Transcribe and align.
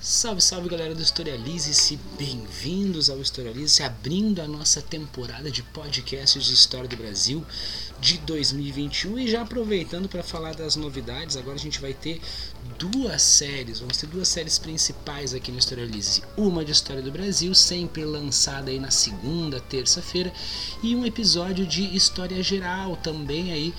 Salve, 0.00 0.40
salve 0.40 0.68
galera 0.68 0.94
do 0.94 1.02
Historialize-se, 1.02 1.98
bem-vindos 2.16 3.10
ao 3.10 3.20
Historialize-se, 3.20 3.82
abrindo 3.82 4.40
a 4.40 4.46
nossa 4.46 4.80
temporada 4.80 5.50
de 5.50 5.60
podcasts 5.60 6.44
de 6.44 6.54
História 6.54 6.88
do 6.88 6.96
Brasil 6.96 7.44
de 8.00 8.16
2021 8.18 9.18
e 9.18 9.28
já 9.28 9.42
aproveitando 9.42 10.08
para 10.08 10.22
falar 10.22 10.54
das 10.54 10.76
novidades, 10.76 11.36
agora 11.36 11.56
a 11.56 11.60
gente 11.60 11.80
vai 11.80 11.92
ter 11.94 12.20
duas 12.78 13.20
séries, 13.20 13.80
vamos 13.80 13.96
ter 13.96 14.06
duas 14.06 14.28
séries 14.28 14.56
principais 14.56 15.34
aqui 15.34 15.50
no 15.50 15.58
Historialize, 15.58 16.22
uma 16.36 16.64
de 16.64 16.70
História 16.70 17.02
do 17.02 17.10
Brasil, 17.10 17.52
sempre 17.52 18.04
lançada 18.04 18.70
aí 18.70 18.78
na 18.78 18.92
segunda, 18.92 19.58
terça-feira, 19.58 20.32
e 20.80 20.94
um 20.94 21.04
episódio 21.04 21.66
de 21.66 21.82
História 21.96 22.40
Geral 22.40 22.96
também 22.96 23.50
aí 23.50 23.74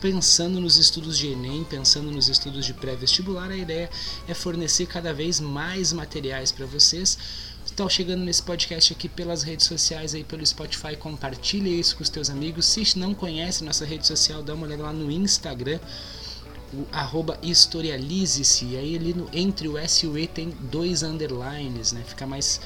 pensando 0.00 0.60
nos 0.60 0.76
estudos 0.76 1.18
de 1.18 1.28
Enem, 1.28 1.64
pensando 1.64 2.10
nos 2.10 2.28
estudos 2.28 2.64
de 2.66 2.74
pré-vestibular, 2.74 3.50
a 3.50 3.56
ideia 3.56 3.90
é 4.28 4.34
fornecer 4.34 4.86
cada 4.86 5.12
vez 5.12 5.40
mais 5.40 5.92
materiais 5.92 6.52
para 6.52 6.66
vocês. 6.66 7.18
Estão 7.64 7.88
chegando 7.88 8.24
nesse 8.24 8.42
podcast 8.42 8.92
aqui 8.92 9.08
pelas 9.08 9.42
redes 9.42 9.66
sociais, 9.66 10.14
aí 10.14 10.22
pelo 10.22 10.46
Spotify, 10.46 10.96
compartilhe 10.96 11.78
isso 11.78 11.96
com 11.96 12.02
os 12.02 12.08
teus 12.08 12.30
amigos. 12.30 12.64
Se 12.64 12.98
não 12.98 13.12
conhece 13.12 13.64
nossa 13.64 13.84
rede 13.84 14.06
social, 14.06 14.42
dá 14.42 14.54
uma 14.54 14.66
olhada 14.66 14.84
lá 14.84 14.92
no 14.92 15.10
Instagram, 15.10 15.80
o 16.72 16.86
arroba 16.92 17.38
historialize-se. 17.42 18.64
E 18.66 18.76
aí 18.76 18.96
ali 18.96 19.14
no, 19.14 19.28
entre 19.32 19.68
o 19.68 19.76
S 19.76 20.06
e 20.06 20.08
o 20.08 20.16
E 20.16 20.26
tem 20.26 20.50
dois 20.70 21.02
underlines, 21.02 21.92
né? 21.92 22.02
Fica 22.06 22.26
mais 22.26 22.60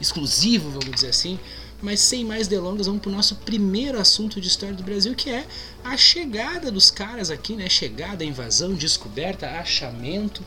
exclusivo, 0.00 0.70
vamos 0.70 0.94
dizer 0.94 1.08
assim. 1.08 1.38
Mas 1.82 2.00
sem 2.00 2.24
mais 2.24 2.48
delongas, 2.48 2.86
vamos 2.86 3.02
para 3.02 3.10
o 3.10 3.14
nosso 3.14 3.36
primeiro 3.36 3.98
assunto 3.98 4.40
de 4.40 4.48
história 4.48 4.74
do 4.74 4.82
Brasil, 4.82 5.14
que 5.14 5.30
é 5.30 5.46
a 5.84 5.96
chegada 5.96 6.70
dos 6.70 6.90
caras 6.90 7.30
aqui, 7.30 7.54
né? 7.54 7.68
Chegada, 7.68 8.24
invasão, 8.24 8.74
descoberta, 8.74 9.46
achamento. 9.46 10.42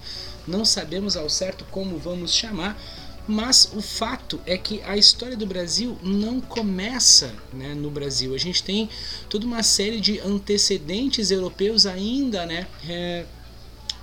Não 0.48 0.66
sabemos 0.66 1.16
ao 1.16 1.30
certo 1.30 1.66
como 1.70 2.00
vamos 2.00 2.34
chamar, 2.34 2.82
mas 3.28 3.72
o 3.76 3.82
fato 3.82 4.42
é 4.44 4.58
que 4.58 4.82
a 4.82 4.98
história 4.98 5.38
do 5.38 5.46
Brasil 5.46 5.96
não 6.02 6.42
começa 6.42 7.32
né, 7.54 7.76
no 7.76 7.92
Brasil. 7.92 8.34
A 8.34 8.40
gente 8.40 8.64
tem 8.64 8.90
toda 9.30 9.46
uma 9.46 9.62
série 9.62 10.02
de 10.02 10.20
antecedentes 10.20 11.30
europeus 11.30 11.86
ainda, 11.86 12.48
né? 12.48 12.66
É, 12.88 13.26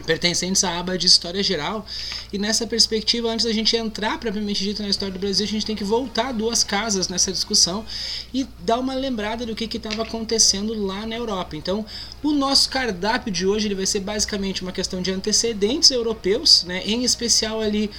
pertencentes 0.04 0.62
à 0.64 0.78
aba 0.78 0.98
de 0.98 1.06
História 1.06 1.42
Geral. 1.42 1.86
E 2.32 2.38
nessa 2.38 2.66
perspectiva, 2.66 3.28
antes 3.28 3.46
da 3.46 3.52
gente 3.52 3.76
entrar 3.76 4.18
propriamente 4.18 4.62
dito 4.62 4.82
na 4.82 4.88
história 4.88 5.12
do 5.12 5.18
Brasil, 5.18 5.44
a 5.44 5.48
gente 5.48 5.64
tem 5.64 5.76
que 5.76 5.84
voltar 5.84 6.32
duas 6.32 6.62
casas 6.62 7.08
nessa 7.08 7.32
discussão 7.32 7.84
e 8.32 8.46
dar 8.60 8.78
uma 8.78 8.94
lembrada 8.94 9.46
do 9.46 9.54
que 9.54 9.64
estava 9.76 10.02
acontecendo 10.02 10.74
lá 10.74 11.06
na 11.06 11.16
Europa. 11.16 11.56
Então, 11.56 11.84
o 12.22 12.32
nosso 12.32 12.68
cardápio 12.68 13.32
de 13.32 13.46
hoje 13.46 13.68
ele 13.68 13.74
vai 13.74 13.86
ser 13.86 14.00
basicamente 14.00 14.62
uma 14.62 14.72
questão 14.72 15.00
de 15.00 15.10
antecedentes 15.10 15.90
europeus, 15.90 16.64
né, 16.64 16.82
em 16.84 17.04
especial 17.04 17.60
ali 17.60 17.90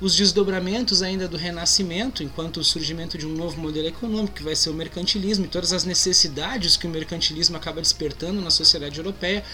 os 0.00 0.16
desdobramentos 0.16 1.02
ainda 1.02 1.28
do 1.28 1.36
Renascimento, 1.36 2.22
enquanto 2.22 2.58
o 2.58 2.64
surgimento 2.64 3.16
de 3.16 3.26
um 3.26 3.34
novo 3.34 3.60
modelo 3.60 3.86
econômico, 3.86 4.34
que 4.34 4.42
vai 4.42 4.56
ser 4.56 4.70
o 4.70 4.74
mercantilismo, 4.74 5.44
e 5.44 5.48
todas 5.48 5.72
as 5.72 5.84
necessidades 5.84 6.76
que 6.76 6.86
o 6.86 6.90
mercantilismo 6.90 7.56
acaba 7.56 7.80
despertando 7.80 8.40
na 8.40 8.50
sociedade 8.50 8.98
europeia, 8.98 9.44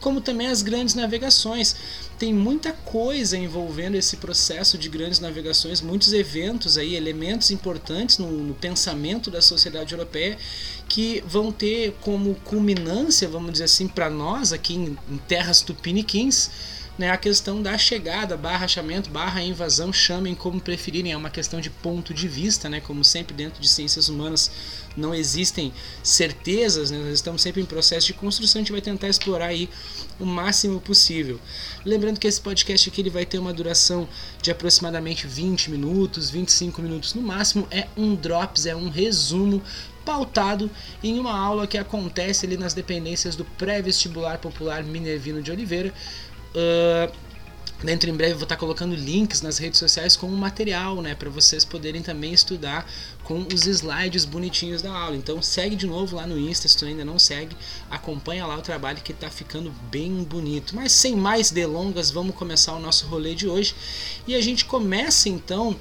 como 0.00 0.20
também 0.20 0.46
as 0.46 0.62
grandes 0.62 0.94
navegações. 0.94 1.76
Tem 2.18 2.32
muita 2.32 2.72
coisa 2.72 3.36
envolvendo 3.36 3.94
esse 3.94 4.16
processo 4.16 4.78
de 4.78 4.88
grandes 4.88 5.20
navegações, 5.20 5.80
muitos 5.80 6.12
eventos 6.12 6.78
aí, 6.78 6.96
elementos 6.96 7.50
importantes 7.50 8.18
no, 8.18 8.30
no 8.30 8.54
pensamento 8.54 9.30
da 9.30 9.42
sociedade 9.42 9.92
europeia 9.92 10.38
que 10.88 11.22
vão 11.26 11.52
ter 11.52 11.96
como 12.00 12.34
culminância, 12.36 13.28
vamos 13.28 13.52
dizer 13.52 13.64
assim, 13.64 13.86
para 13.86 14.10
nós 14.10 14.52
aqui 14.52 14.74
em, 14.74 14.98
em 15.08 15.18
terras 15.18 15.60
tupiniquins, 15.60 16.50
né, 17.00 17.10
a 17.10 17.16
questão 17.16 17.62
da 17.62 17.78
chegada, 17.78 18.36
barra 18.36 18.66
achamento, 18.66 19.08
barra 19.08 19.40
invasão, 19.40 19.90
chamem 19.90 20.34
como 20.34 20.60
preferirem, 20.60 21.12
é 21.12 21.16
uma 21.16 21.30
questão 21.30 21.58
de 21.58 21.70
ponto 21.70 22.12
de 22.12 22.28
vista, 22.28 22.68
né, 22.68 22.78
como 22.78 23.02
sempre 23.02 23.34
dentro 23.34 23.58
de 23.58 23.66
ciências 23.66 24.10
humanas 24.10 24.50
não 24.94 25.14
existem 25.14 25.72
certezas, 26.02 26.90
né, 26.90 26.98
nós 26.98 27.14
estamos 27.14 27.40
sempre 27.40 27.62
em 27.62 27.64
processo 27.64 28.08
de 28.08 28.12
construção, 28.12 28.58
a 28.58 28.62
gente 28.62 28.72
vai 28.72 28.82
tentar 28.82 29.08
explorar 29.08 29.46
aí 29.46 29.70
o 30.18 30.26
máximo 30.26 30.78
possível. 30.78 31.40
Lembrando 31.86 32.20
que 32.20 32.28
esse 32.28 32.38
podcast 32.38 32.90
aqui 32.90 33.00
ele 33.00 33.08
vai 33.08 33.24
ter 33.24 33.38
uma 33.38 33.54
duração 33.54 34.06
de 34.42 34.50
aproximadamente 34.50 35.26
20 35.26 35.70
minutos, 35.70 36.28
25 36.28 36.82
minutos. 36.82 37.14
No 37.14 37.22
máximo, 37.22 37.66
é 37.70 37.88
um 37.96 38.14
drops, 38.14 38.66
é 38.66 38.76
um 38.76 38.90
resumo 38.90 39.62
pautado 40.04 40.70
em 41.02 41.18
uma 41.18 41.38
aula 41.38 41.66
que 41.66 41.78
acontece 41.78 42.44
ali 42.44 42.56
nas 42.56 42.74
dependências 42.74 43.36
do 43.36 43.44
pré-vestibular 43.44 44.38
popular 44.38 44.82
Minervino 44.82 45.42
de 45.42 45.50
Oliveira, 45.50 45.94
Uh, 46.54 47.30
Dentro 47.82 48.10
em 48.10 48.14
breve 48.14 48.34
vou 48.34 48.42
estar 48.42 48.58
colocando 48.58 48.94
links 48.94 49.40
nas 49.40 49.56
redes 49.56 49.78
sociais 49.78 50.14
com 50.14 50.26
o 50.26 50.36
material, 50.36 51.00
né, 51.00 51.14
para 51.14 51.30
vocês 51.30 51.64
poderem 51.64 52.02
também 52.02 52.30
estudar 52.30 52.86
com 53.24 53.46
os 53.54 53.66
slides 53.66 54.26
bonitinhos 54.26 54.82
da 54.82 54.92
aula. 54.92 55.16
Então 55.16 55.40
segue 55.40 55.74
de 55.74 55.86
novo 55.86 56.16
lá 56.16 56.26
no 56.26 56.38
Insta, 56.38 56.68
se 56.68 56.76
tu 56.76 56.84
ainda 56.84 57.06
não 57.06 57.18
segue, 57.18 57.56
acompanha 57.90 58.46
lá 58.46 58.58
o 58.58 58.60
trabalho 58.60 59.00
que 59.02 59.12
está 59.12 59.30
ficando 59.30 59.72
bem 59.90 60.22
bonito. 60.22 60.76
Mas 60.76 60.92
sem 60.92 61.16
mais 61.16 61.50
delongas, 61.50 62.10
vamos 62.10 62.36
começar 62.36 62.74
o 62.74 62.80
nosso 62.80 63.06
rolê 63.06 63.34
de 63.34 63.48
hoje. 63.48 63.74
E 64.26 64.34
a 64.34 64.42
gente 64.42 64.66
começa 64.66 65.30
então, 65.30 65.74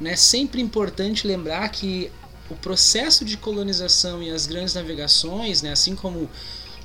né, 0.00 0.16
sempre 0.16 0.62
importante 0.62 1.26
lembrar 1.26 1.68
que 1.68 2.10
o 2.48 2.54
processo 2.56 3.26
de 3.26 3.36
colonização 3.36 4.22
e 4.22 4.30
as 4.30 4.46
grandes 4.46 4.72
navegações, 4.72 5.60
né, 5.60 5.72
assim 5.72 5.94
como 5.94 6.30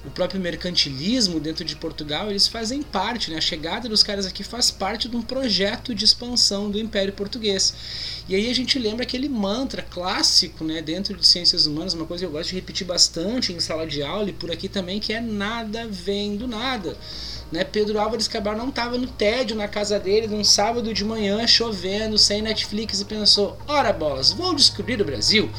o 0.08 0.10
próprio 0.10 0.40
mercantilismo 0.40 1.38
dentro 1.38 1.66
de 1.66 1.76
Portugal, 1.76 2.30
eles 2.30 2.48
fazem 2.48 2.82
parte, 2.82 3.30
né? 3.30 3.38
a 3.38 3.42
chegada 3.42 3.90
dos 3.90 4.02
caras 4.02 4.26
aqui 4.26 4.42
faz 4.42 4.72
parte 4.72 5.10
de 5.10 5.18
um 5.18 5.22
projeto 5.22 5.94
de 5.94 6.06
expansão 6.06 6.72
do 6.72 6.80
Império 6.80 7.12
Português. 7.12 7.74
E 8.30 8.34
aí 8.34 8.50
a 8.50 8.56
gente 8.56 8.80
lembra 8.80 9.04
aquele 9.04 9.28
mantra 9.28 9.82
clássico 9.82 10.64
né, 10.64 10.82
dentro 10.82 11.16
de 11.18 11.28
ciências 11.28 11.66
humanas, 11.66 11.94
uma 11.94 12.06
coisa 12.06 12.26
que 12.26 12.26
eu 12.26 12.32
gosto 12.32 12.50
de 12.50 12.56
repetir 12.56 12.88
bastante 12.88 13.52
em 13.52 13.60
sala 13.60 13.86
de 13.86 14.02
aula 14.02 14.30
e 14.30 14.34
por 14.34 14.50
aqui 14.50 14.70
também, 14.70 15.00
que 15.00 15.12
é 15.12 15.20
nada 15.20 15.86
vem 15.88 16.38
do 16.38 16.48
nada. 16.48 16.98
Né, 17.52 17.66
Pedro 17.66 18.00
Álvares 18.00 18.30
Cabral 18.30 18.58
não 18.58 18.70
estava 18.70 18.98
no 18.98 19.08
tédio 19.08 19.58
na 19.58 19.68
casa 19.68 20.00
dele 20.00 20.28
num 20.28 20.44
sábado 20.44 20.94
de 20.94 21.04
manhã, 21.04 21.46
chovendo, 21.46 22.18
sem 22.18 22.42
Netflix 22.42 23.02
e 23.02 23.06
pensou: 23.06 23.58
ora 23.68 23.92
bolas, 23.92 24.32
vou 24.32 24.56
descobrir 24.56 25.02
o 25.02 25.06
Brasil. 25.06 25.50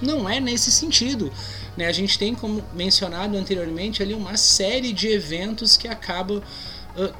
Não 0.00 0.28
é 0.28 0.40
nesse 0.40 0.70
sentido. 0.70 1.32
Né? 1.76 1.86
A 1.86 1.92
gente 1.92 2.18
tem, 2.18 2.34
como 2.34 2.64
mencionado 2.74 3.36
anteriormente, 3.36 4.02
ali 4.02 4.14
uma 4.14 4.36
série 4.36 4.92
de 4.92 5.08
eventos 5.08 5.76
que 5.76 5.88
acabam 5.88 6.42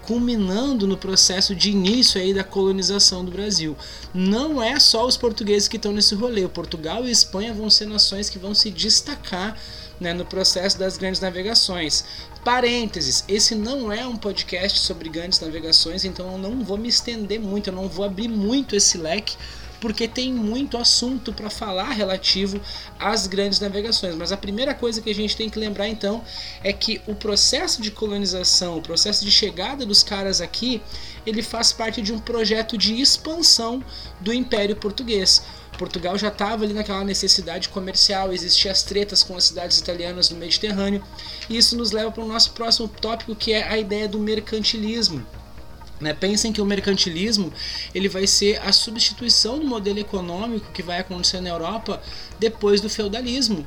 culminando 0.02 0.86
no 0.86 0.96
processo 0.96 1.54
de 1.54 1.70
início 1.70 2.20
aí 2.20 2.34
da 2.34 2.44
colonização 2.44 3.24
do 3.24 3.30
Brasil. 3.30 3.76
Não 4.12 4.62
é 4.62 4.78
só 4.78 5.06
os 5.06 5.16
portugueses 5.16 5.68
que 5.68 5.76
estão 5.76 5.92
nesse 5.92 6.14
rolê. 6.14 6.46
Portugal 6.48 7.06
e 7.06 7.10
Espanha 7.10 7.54
vão 7.54 7.70
ser 7.70 7.86
nações 7.86 8.28
que 8.28 8.38
vão 8.38 8.54
se 8.54 8.70
destacar 8.70 9.56
né, 9.98 10.12
no 10.12 10.24
processo 10.24 10.78
das 10.78 10.96
grandes 10.96 11.20
navegações. 11.20 12.04
Parênteses, 12.44 13.22
esse 13.28 13.54
não 13.54 13.92
é 13.92 14.06
um 14.06 14.16
podcast 14.16 14.78
sobre 14.78 15.08
grandes 15.08 15.38
navegações, 15.40 16.04
então 16.04 16.32
eu 16.32 16.38
não 16.38 16.64
vou 16.64 16.78
me 16.78 16.88
estender 16.88 17.38
muito, 17.38 17.68
eu 17.68 17.74
não 17.74 17.86
vou 17.86 18.04
abrir 18.04 18.28
muito 18.28 18.74
esse 18.74 18.96
leque, 18.96 19.36
porque 19.80 20.06
tem 20.06 20.32
muito 20.32 20.76
assunto 20.76 21.32
para 21.32 21.48
falar 21.48 21.90
relativo 21.90 22.60
às 22.98 23.26
grandes 23.26 23.60
navegações. 23.60 24.14
Mas 24.14 24.30
a 24.30 24.36
primeira 24.36 24.74
coisa 24.74 25.00
que 25.00 25.10
a 25.10 25.14
gente 25.14 25.36
tem 25.36 25.48
que 25.48 25.58
lembrar 25.58 25.88
então 25.88 26.22
é 26.62 26.72
que 26.72 27.00
o 27.06 27.14
processo 27.14 27.80
de 27.80 27.90
colonização, 27.90 28.76
o 28.76 28.82
processo 28.82 29.24
de 29.24 29.30
chegada 29.30 29.86
dos 29.86 30.02
caras 30.02 30.40
aqui, 30.40 30.82
ele 31.24 31.42
faz 31.42 31.72
parte 31.72 32.02
de 32.02 32.12
um 32.12 32.18
projeto 32.18 32.76
de 32.76 33.00
expansão 33.00 33.82
do 34.20 34.32
Império 34.32 34.76
Português. 34.76 35.42
Portugal 35.78 36.18
já 36.18 36.28
estava 36.28 36.64
ali 36.64 36.74
naquela 36.74 37.02
necessidade 37.02 37.70
comercial, 37.70 38.34
existiam 38.34 38.70
as 38.70 38.82
tretas 38.82 39.22
com 39.22 39.34
as 39.34 39.44
cidades 39.44 39.78
italianas 39.78 40.28
no 40.28 40.36
Mediterrâneo, 40.36 41.02
e 41.48 41.56
isso 41.56 41.74
nos 41.74 41.90
leva 41.90 42.10
para 42.10 42.22
o 42.22 42.28
nosso 42.28 42.52
próximo 42.52 42.86
tópico 42.86 43.34
que 43.34 43.52
é 43.52 43.66
a 43.66 43.78
ideia 43.78 44.06
do 44.06 44.18
mercantilismo. 44.18 45.24
Né? 46.00 46.14
Pensem 46.14 46.52
que 46.52 46.60
o 46.60 46.64
mercantilismo 46.64 47.52
ele 47.94 48.08
vai 48.08 48.26
ser 48.26 48.60
a 48.62 48.72
substituição 48.72 49.58
do 49.58 49.66
modelo 49.66 49.98
econômico 49.98 50.72
que 50.72 50.82
vai 50.82 51.00
acontecer 51.00 51.40
na 51.40 51.50
Europa 51.50 52.02
depois 52.38 52.80
do 52.80 52.88
feudalismo. 52.88 53.66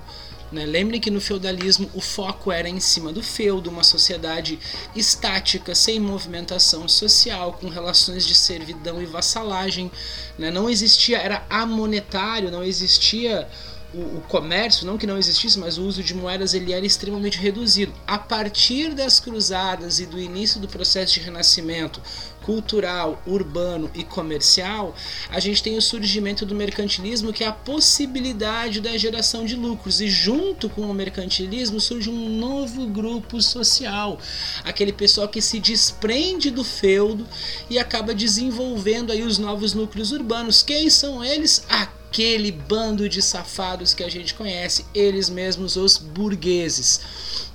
Né? 0.51 0.65
Lembrem 0.65 1.01
que 1.01 1.09
no 1.09 1.19
feudalismo 1.19 1.89
o 1.93 1.99
foco 1.99 2.51
era 2.51 2.69
em 2.69 2.79
cima 2.79 3.11
do 3.11 3.23
feudo, 3.23 3.69
uma 3.69 3.83
sociedade 3.83 4.59
estática, 4.95 5.73
sem 5.73 5.99
movimentação 5.99 6.87
social, 6.87 7.53
com 7.53 7.69
relações 7.69 8.25
de 8.25 8.35
servidão 8.35 9.01
e 9.01 9.05
vassalagem. 9.05 9.91
Né? 10.37 10.51
Não 10.51 10.69
existia, 10.69 11.17
era 11.17 11.43
amonetário, 11.49 12.51
não 12.51 12.63
existia 12.63 13.47
o, 13.93 14.17
o, 14.17 14.23
comércio, 14.27 14.85
não 14.85 14.97
que 14.97 15.05
não 15.05 15.17
existisse, 15.17 15.59
mas 15.59 15.77
o 15.77 15.83
uso 15.83 16.03
de 16.03 16.13
moedas 16.13 16.53
ele 16.53 16.73
era 16.73 16.85
extremamente 16.85 17.37
reduzido. 17.37 17.93
A 18.07 18.17
partir 18.17 18.93
das 18.93 19.19
cruzadas 19.19 19.99
e 19.99 20.05
do 20.05 20.19
início 20.19 20.59
do 20.59 20.67
processo 20.67 21.13
de 21.13 21.19
renascimento 21.19 22.01
cultural, 22.43 23.21
urbano 23.25 23.89
e 23.93 24.03
comercial, 24.03 24.95
a 25.29 25.39
gente 25.39 25.63
tem 25.63 25.77
o 25.77 25.81
surgimento 25.81 26.45
do 26.45 26.53
mercantilismo, 26.53 27.31
que 27.31 27.43
é 27.43 27.47
a 27.47 27.53
possibilidade 27.53 28.81
da 28.81 28.97
geração 28.97 29.45
de 29.45 29.55
lucros. 29.55 30.01
E 30.01 30.09
junto 30.09 30.69
com 30.69 30.81
o 30.81 30.93
mercantilismo 30.93 31.79
surge 31.79 32.09
um 32.09 32.29
novo 32.37 32.85
grupo 32.87 33.41
social, 33.41 34.19
aquele 34.63 34.91
pessoal 34.91 35.27
que 35.27 35.41
se 35.41 35.59
desprende 35.59 36.49
do 36.49 36.63
feudo 36.63 37.25
e 37.69 37.79
acaba 37.79 38.13
desenvolvendo 38.13 39.11
aí 39.11 39.23
os 39.23 39.37
novos 39.37 39.73
núcleos 39.73 40.11
urbanos. 40.11 40.61
Quem 40.61 40.89
são 40.89 41.23
eles? 41.23 41.63
Aquele 42.13 42.51
bando 42.51 43.09
de 43.09 43.23
safados 43.23 43.95
que 43.95 44.03
a 44.03 44.09
gente 44.09 44.35
conhece, 44.35 44.85
eles 44.93 45.31
mesmos, 45.31 45.75
os 45.75 45.97
burgueses. 45.97 47.01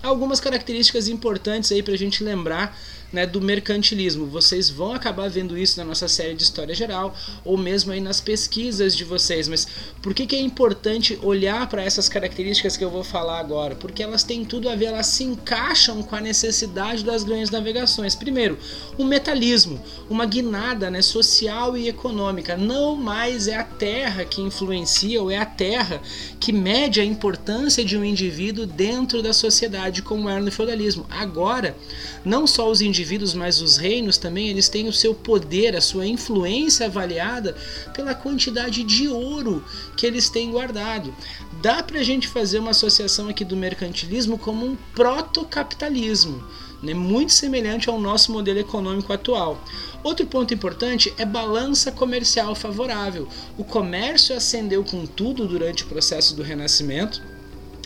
Algumas 0.02 0.40
características 0.40 1.06
importantes 1.06 1.70
aí 1.70 1.80
para 1.80 1.94
a 1.94 1.96
gente 1.96 2.24
lembrar 2.24 2.76
né, 3.12 3.26
do 3.26 3.40
mercantilismo. 3.40 4.26
Vocês 4.26 4.68
vão 4.68 4.92
acabar 4.92 5.28
vendo 5.30 5.56
isso 5.56 5.78
na 5.78 5.84
nossa 5.84 6.08
série 6.08 6.34
de 6.34 6.42
história 6.42 6.74
geral 6.74 7.14
ou 7.44 7.56
mesmo 7.56 7.92
aí 7.92 8.00
nas 8.00 8.20
pesquisas 8.20 8.94
de 8.94 9.04
vocês. 9.04 9.48
Mas 9.48 9.66
por 10.02 10.14
que, 10.14 10.26
que 10.26 10.36
é 10.36 10.40
importante 10.40 11.18
olhar 11.22 11.68
para 11.68 11.82
essas 11.82 12.08
características 12.08 12.76
que 12.76 12.84
eu 12.84 12.90
vou 12.90 13.04
falar 13.04 13.38
agora? 13.38 13.74
Porque 13.74 14.02
elas 14.02 14.22
têm 14.22 14.44
tudo 14.44 14.68
a 14.68 14.74
ver, 14.74 14.86
elas 14.86 15.06
se 15.06 15.24
encaixam 15.24 16.02
com 16.02 16.14
a 16.14 16.20
necessidade 16.20 17.04
das 17.04 17.24
grandes 17.24 17.50
navegações. 17.50 18.14
Primeiro, 18.14 18.58
o 18.96 19.04
metalismo, 19.04 19.82
uma 20.08 20.26
guinada 20.26 20.90
né, 20.90 21.02
social 21.02 21.76
e 21.76 21.88
econômica. 21.88 22.56
Não 22.56 22.94
mais 22.94 23.48
é 23.48 23.56
a 23.56 23.64
terra 23.64 24.24
que 24.24 24.40
influencia 24.40 25.22
ou 25.22 25.30
é 25.30 25.38
a 25.38 25.46
terra 25.46 26.00
que 26.38 26.52
mede 26.52 27.00
a 27.00 27.04
importância 27.04 27.84
de 27.84 27.96
um 27.96 28.04
indivíduo 28.04 28.66
dentro 28.66 29.22
da 29.22 29.32
sociedade, 29.32 30.02
como 30.02 30.28
era 30.28 30.40
no 30.40 30.52
feudalismo. 30.52 31.06
Agora, 31.10 31.76
não 32.24 32.46
só 32.46 32.70
os 32.70 32.80
indivíduos, 32.80 32.97
mas 33.34 33.60
os 33.60 33.76
reinos 33.76 34.18
também, 34.18 34.48
eles 34.48 34.68
têm 34.68 34.88
o 34.88 34.92
seu 34.92 35.14
poder, 35.14 35.76
a 35.76 35.80
sua 35.80 36.06
influência 36.06 36.86
avaliada 36.86 37.56
pela 37.94 38.14
quantidade 38.14 38.82
de 38.82 39.08
ouro 39.08 39.64
que 39.96 40.06
eles 40.06 40.28
têm 40.28 40.50
guardado. 40.50 41.14
Dá 41.62 41.82
para 41.82 42.00
a 42.00 42.02
gente 42.02 42.28
fazer 42.28 42.58
uma 42.58 42.70
associação 42.70 43.28
aqui 43.28 43.44
do 43.44 43.56
mercantilismo 43.56 44.38
como 44.38 44.66
um 44.66 44.76
protocapitalismo, 44.94 46.44
né, 46.82 46.94
muito 46.94 47.32
semelhante 47.32 47.88
ao 47.88 48.00
nosso 48.00 48.32
modelo 48.32 48.58
econômico 48.58 49.12
atual. 49.12 49.62
Outro 50.02 50.26
ponto 50.26 50.54
importante 50.54 51.12
é 51.18 51.24
balança 51.24 51.90
comercial 51.90 52.54
favorável. 52.54 53.28
O 53.56 53.64
comércio 53.64 54.36
ascendeu 54.36 54.84
com 54.84 55.04
tudo 55.04 55.46
durante 55.46 55.84
o 55.84 55.86
processo 55.86 56.36
do 56.36 56.42
Renascimento 56.42 57.37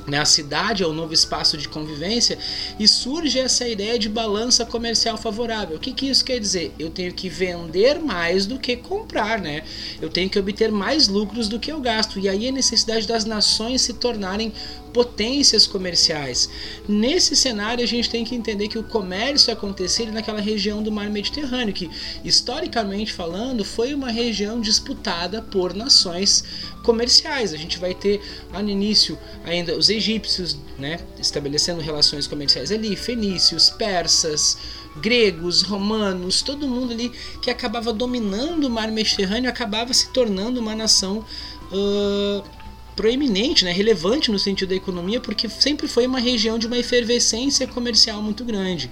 né, 0.06 0.18
a 0.18 0.24
cidade 0.24 0.82
é 0.82 0.86
o 0.86 0.92
novo 0.92 1.12
espaço 1.12 1.56
de 1.56 1.68
convivência 1.68 2.38
e 2.78 2.88
surge 2.88 3.38
essa 3.38 3.68
ideia 3.68 3.98
de 3.98 4.08
balança 4.08 4.64
comercial 4.64 5.16
favorável. 5.16 5.76
O 5.76 5.80
que, 5.80 5.92
que 5.92 6.08
isso 6.08 6.24
quer 6.24 6.40
dizer? 6.40 6.74
Eu 6.78 6.90
tenho 6.90 7.12
que 7.12 7.28
vender 7.28 7.98
mais 8.00 8.46
do 8.46 8.58
que 8.58 8.76
comprar, 8.76 9.40
né? 9.40 9.62
Eu 10.00 10.08
tenho 10.08 10.28
que 10.28 10.38
obter 10.38 10.70
mais 10.72 11.08
lucros 11.08 11.48
do 11.48 11.58
que 11.58 11.70
eu 11.70 11.80
gasto. 11.80 12.18
E 12.18 12.28
aí 12.28 12.48
a 12.48 12.52
necessidade 12.52 13.06
das 13.06 13.24
nações 13.24 13.82
se 13.82 13.94
tornarem 13.94 14.52
potências 14.92 15.66
comerciais. 15.66 16.48
Nesse 16.88 17.34
cenário, 17.34 17.82
a 17.82 17.86
gente 17.86 18.10
tem 18.10 18.24
que 18.24 18.34
entender 18.34 18.68
que 18.68 18.78
o 18.78 18.82
comércio 18.82 19.52
aconteceu 19.52 20.12
naquela 20.12 20.40
região 20.40 20.82
do 20.82 20.92
mar 20.92 21.08
Mediterrâneo, 21.10 21.72
que 21.72 21.90
historicamente 22.24 23.12
falando 23.12 23.64
foi 23.64 23.94
uma 23.94 24.10
região 24.10 24.60
disputada 24.60 25.42
por 25.42 25.74
nações 25.74 26.44
comerciais. 26.82 27.52
A 27.52 27.56
gente 27.56 27.78
vai 27.78 27.94
ter 27.94 28.20
no 28.52 28.68
início 28.68 29.18
ainda 29.44 29.76
os 29.76 29.88
egípcios, 29.88 30.58
né, 30.78 30.98
estabelecendo 31.18 31.80
relações 31.80 32.26
comerciais 32.26 32.70
ali, 32.70 32.96
fenícios, 32.96 33.70
persas, 33.70 34.58
gregos, 34.96 35.62
romanos, 35.62 36.42
todo 36.42 36.68
mundo 36.68 36.92
ali 36.92 37.10
que 37.40 37.50
acabava 37.50 37.92
dominando 37.92 38.64
o 38.64 38.70
mar 38.70 38.90
Mediterrâneo 38.90 39.48
acabava 39.48 39.92
se 39.94 40.12
tornando 40.12 40.60
uma 40.60 40.74
nação 40.74 41.24
uh, 41.72 42.61
proeminente, 42.94 43.64
né, 43.64 43.72
relevante 43.72 44.30
no 44.30 44.38
sentido 44.38 44.70
da 44.70 44.74
economia, 44.74 45.20
porque 45.20 45.48
sempre 45.48 45.88
foi 45.88 46.06
uma 46.06 46.18
região 46.18 46.58
de 46.58 46.66
uma 46.66 46.78
efervescência 46.78 47.66
comercial 47.66 48.22
muito 48.22 48.44
grande. 48.44 48.90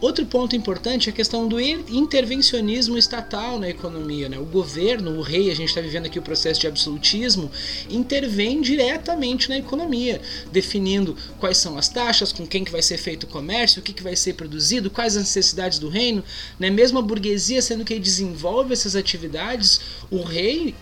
Outro 0.00 0.26
ponto 0.26 0.54
importante 0.54 1.08
é 1.08 1.12
a 1.12 1.14
questão 1.14 1.48
do 1.48 1.58
intervencionismo 1.58 2.98
estatal 2.98 3.58
na 3.58 3.70
economia. 3.70 4.28
Né? 4.28 4.38
O 4.38 4.44
governo, 4.44 5.16
o 5.16 5.22
rei, 5.22 5.50
a 5.50 5.54
gente 5.54 5.68
está 5.68 5.80
vivendo 5.80 6.04
aqui 6.04 6.18
o 6.18 6.22
processo 6.22 6.60
de 6.60 6.66
absolutismo, 6.66 7.50
intervém 7.88 8.60
diretamente 8.60 9.48
na 9.48 9.56
economia, 9.56 10.20
definindo 10.52 11.16
quais 11.38 11.56
são 11.56 11.78
as 11.78 11.88
taxas, 11.88 12.32
com 12.32 12.46
quem 12.46 12.64
que 12.64 12.72
vai 12.72 12.82
ser 12.82 12.98
feito 12.98 13.24
o 13.24 13.28
comércio, 13.28 13.80
o 13.80 13.82
que, 13.82 13.94
que 13.94 14.02
vai 14.02 14.14
ser 14.14 14.34
produzido, 14.34 14.90
quais 14.90 15.16
as 15.16 15.22
necessidades 15.22 15.78
do 15.78 15.88
reino. 15.88 16.22
Né? 16.58 16.68
Mesmo 16.68 16.98
a 16.98 17.02
burguesia 17.02 17.62
sendo 17.62 17.82
que 17.82 17.98
desenvolve 17.98 18.74
essas 18.74 18.94
atividades, 18.94 19.80
o 20.10 20.22
rei 20.22 20.74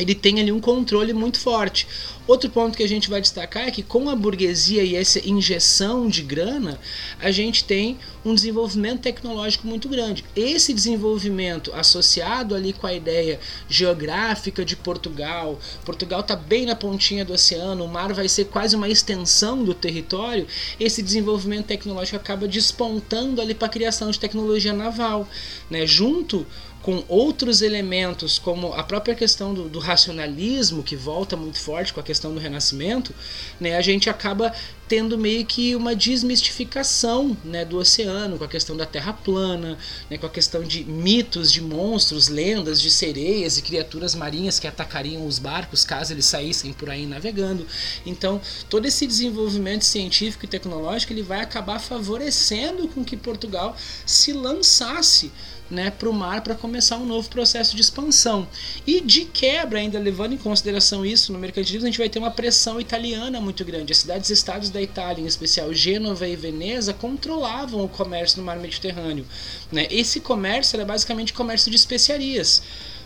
ele 0.00 0.14
tem 0.14 0.40
ali 0.40 0.50
um 0.50 0.60
controle 0.60 1.12
muito 1.12 1.38
forte. 1.38 1.86
Outro 2.26 2.48
ponto 2.48 2.76
que 2.76 2.84
a 2.84 2.88
gente 2.88 3.10
vai 3.10 3.20
destacar 3.20 3.66
é 3.66 3.70
que 3.72 3.82
com 3.82 4.08
a 4.08 4.14
burguesia 4.14 4.84
e 4.84 4.94
essa 4.94 5.18
injeção 5.28 6.08
de 6.08 6.22
grana, 6.22 6.78
a 7.18 7.30
gente 7.32 7.64
tem 7.64 7.98
um 8.24 8.34
desenvolvimento 8.34 9.00
tecnológico 9.00 9.66
muito 9.66 9.88
grande. 9.88 10.24
Esse 10.36 10.72
desenvolvimento 10.72 11.72
associado 11.74 12.54
ali 12.54 12.72
com 12.72 12.86
a 12.86 12.94
ideia 12.94 13.40
geográfica 13.68 14.64
de 14.64 14.76
Portugal, 14.76 15.58
Portugal 15.84 16.20
está 16.20 16.36
bem 16.36 16.66
na 16.66 16.76
pontinha 16.76 17.24
do 17.24 17.32
oceano, 17.32 17.84
o 17.84 17.88
mar 17.88 18.12
vai 18.12 18.28
ser 18.28 18.44
quase 18.44 18.76
uma 18.76 18.88
extensão 18.88 19.64
do 19.64 19.74
território, 19.74 20.46
esse 20.78 21.02
desenvolvimento 21.02 21.66
tecnológico 21.66 22.16
acaba 22.16 22.46
despontando 22.46 23.40
ali 23.40 23.54
para 23.54 23.66
a 23.66 23.70
criação 23.70 24.10
de 24.10 24.20
tecnologia 24.20 24.72
naval, 24.72 25.28
né? 25.68 25.84
Junto 25.84 26.46
com 26.82 27.04
outros 27.08 27.60
elementos, 27.60 28.38
como 28.38 28.72
a 28.72 28.82
própria 28.82 29.14
questão 29.14 29.52
do, 29.52 29.68
do, 29.68 29.78
racionalismo, 29.78 30.82
que 30.82 30.96
volta 30.96 31.36
muito 31.36 31.60
forte 31.60 31.92
com 31.92 32.00
a 32.00 32.02
questão 32.02 32.32
do 32.32 32.40
renascimento, 32.40 33.14
né, 33.58 33.76
a 33.76 33.82
gente 33.82 34.08
acaba 34.08 34.52
tendo 34.90 35.16
meio 35.16 35.46
que 35.46 35.76
uma 35.76 35.94
desmistificação 35.94 37.36
né, 37.44 37.64
do 37.64 37.76
oceano, 37.76 38.36
com 38.36 38.42
a 38.42 38.48
questão 38.48 38.76
da 38.76 38.84
terra 38.84 39.12
plana, 39.12 39.78
né, 40.10 40.18
com 40.18 40.26
a 40.26 40.28
questão 40.28 40.64
de 40.64 40.82
mitos, 40.82 41.52
de 41.52 41.60
monstros, 41.60 42.26
lendas, 42.26 42.80
de 42.80 42.90
sereias 42.90 43.56
e 43.56 43.62
criaturas 43.62 44.16
marinhas 44.16 44.58
que 44.58 44.66
atacariam 44.66 45.24
os 45.24 45.38
barcos 45.38 45.84
caso 45.84 46.12
eles 46.12 46.26
saíssem 46.26 46.72
por 46.72 46.90
aí 46.90 47.06
navegando. 47.06 47.64
Então, 48.04 48.40
todo 48.68 48.84
esse 48.84 49.06
desenvolvimento 49.06 49.84
científico 49.84 50.44
e 50.44 50.48
tecnológico 50.48 51.12
ele 51.12 51.22
vai 51.22 51.40
acabar 51.40 51.78
favorecendo 51.78 52.88
com 52.88 53.04
que 53.04 53.16
Portugal 53.16 53.76
se 54.04 54.32
lançasse 54.32 55.30
né, 55.70 55.90
para 55.90 56.08
o 56.08 56.12
mar 56.12 56.42
para 56.42 56.54
começar 56.54 56.96
um 56.96 57.06
novo 57.06 57.28
processo 57.28 57.76
de 57.76 57.82
expansão. 57.82 58.48
E 58.86 59.00
de 59.00 59.24
quebra, 59.24 59.78
ainda 59.78 59.98
levando 59.98 60.32
em 60.32 60.36
consideração 60.36 61.06
isso, 61.06 61.32
no 61.32 61.38
mercantilismo 61.38 61.86
a 61.86 61.90
gente 61.90 61.98
vai 61.98 62.08
ter 62.08 62.18
uma 62.18 62.30
pressão 62.30 62.80
italiana 62.80 63.40
muito 63.40 63.64
grande. 63.64 63.92
As 63.92 63.98
cidades-estados 63.98 64.70
da 64.70 64.79
Itália, 64.82 65.22
em 65.22 65.26
especial 65.26 65.72
Gênova 65.72 66.26
e 66.26 66.36
Veneza, 66.36 66.92
controlavam 66.92 67.84
o 67.84 67.88
comércio 67.88 68.38
no 68.38 68.44
mar 68.44 68.58
Mediterrâneo. 68.58 69.26
Né? 69.70 69.86
Esse 69.90 70.20
comércio 70.20 70.76
era 70.76 70.84
basicamente 70.84 71.32
comércio 71.32 71.70
de 71.70 71.76
especiarias. 71.76 72.62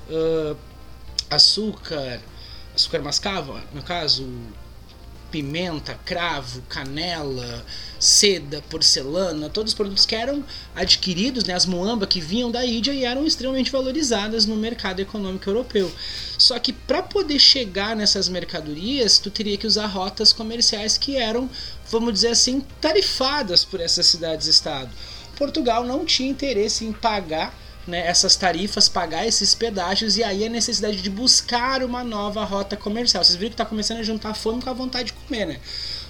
Uh, 0.08 0.56
açúcar, 1.30 2.20
açúcar 2.74 3.00
mascavo, 3.00 3.58
no 3.72 3.82
caso, 3.82 4.28
pimenta, 5.34 5.98
cravo, 6.04 6.62
canela, 6.68 7.66
seda, 7.98 8.62
porcelana, 8.70 9.50
todos 9.50 9.72
os 9.72 9.76
produtos 9.76 10.06
que 10.06 10.14
eram 10.14 10.44
adquiridos, 10.76 11.42
né, 11.42 11.54
as 11.54 11.66
moamba 11.66 12.06
que 12.06 12.20
vinham 12.20 12.52
da 12.52 12.64
Índia 12.64 12.92
e 12.92 13.04
eram 13.04 13.26
extremamente 13.26 13.68
valorizadas 13.68 14.46
no 14.46 14.54
mercado 14.54 15.00
econômico 15.00 15.50
europeu. 15.50 15.90
Só 16.38 16.56
que 16.60 16.72
para 16.72 17.02
poder 17.02 17.40
chegar 17.40 17.96
nessas 17.96 18.28
mercadorias, 18.28 19.18
tu 19.18 19.28
teria 19.28 19.58
que 19.58 19.66
usar 19.66 19.86
rotas 19.86 20.32
comerciais 20.32 20.96
que 20.96 21.16
eram, 21.16 21.50
vamos 21.90 22.12
dizer 22.12 22.28
assim, 22.28 22.62
tarifadas 22.80 23.64
por 23.64 23.80
essas 23.80 24.06
cidades-estado. 24.06 24.90
Portugal 25.34 25.84
não 25.84 26.04
tinha 26.04 26.30
interesse 26.30 26.84
em 26.84 26.92
pagar 26.92 27.52
né, 27.86 28.06
essas 28.06 28.36
tarifas, 28.36 28.88
pagar 28.88 29.26
esses 29.26 29.54
pedágios 29.54 30.16
e 30.16 30.24
aí 30.24 30.44
a 30.44 30.48
necessidade 30.48 31.02
de 31.02 31.10
buscar 31.10 31.82
uma 31.82 32.02
nova 32.02 32.44
rota 32.44 32.76
comercial. 32.76 33.22
Vocês 33.22 33.36
viram 33.36 33.50
que 33.50 33.54
está 33.54 33.66
começando 33.66 33.98
a 33.98 34.02
juntar 34.02 34.34
fome 34.34 34.62
com 34.62 34.70
a 34.70 34.72
vontade 34.72 35.06
de 35.06 35.12
comer, 35.12 35.46
né? 35.46 35.60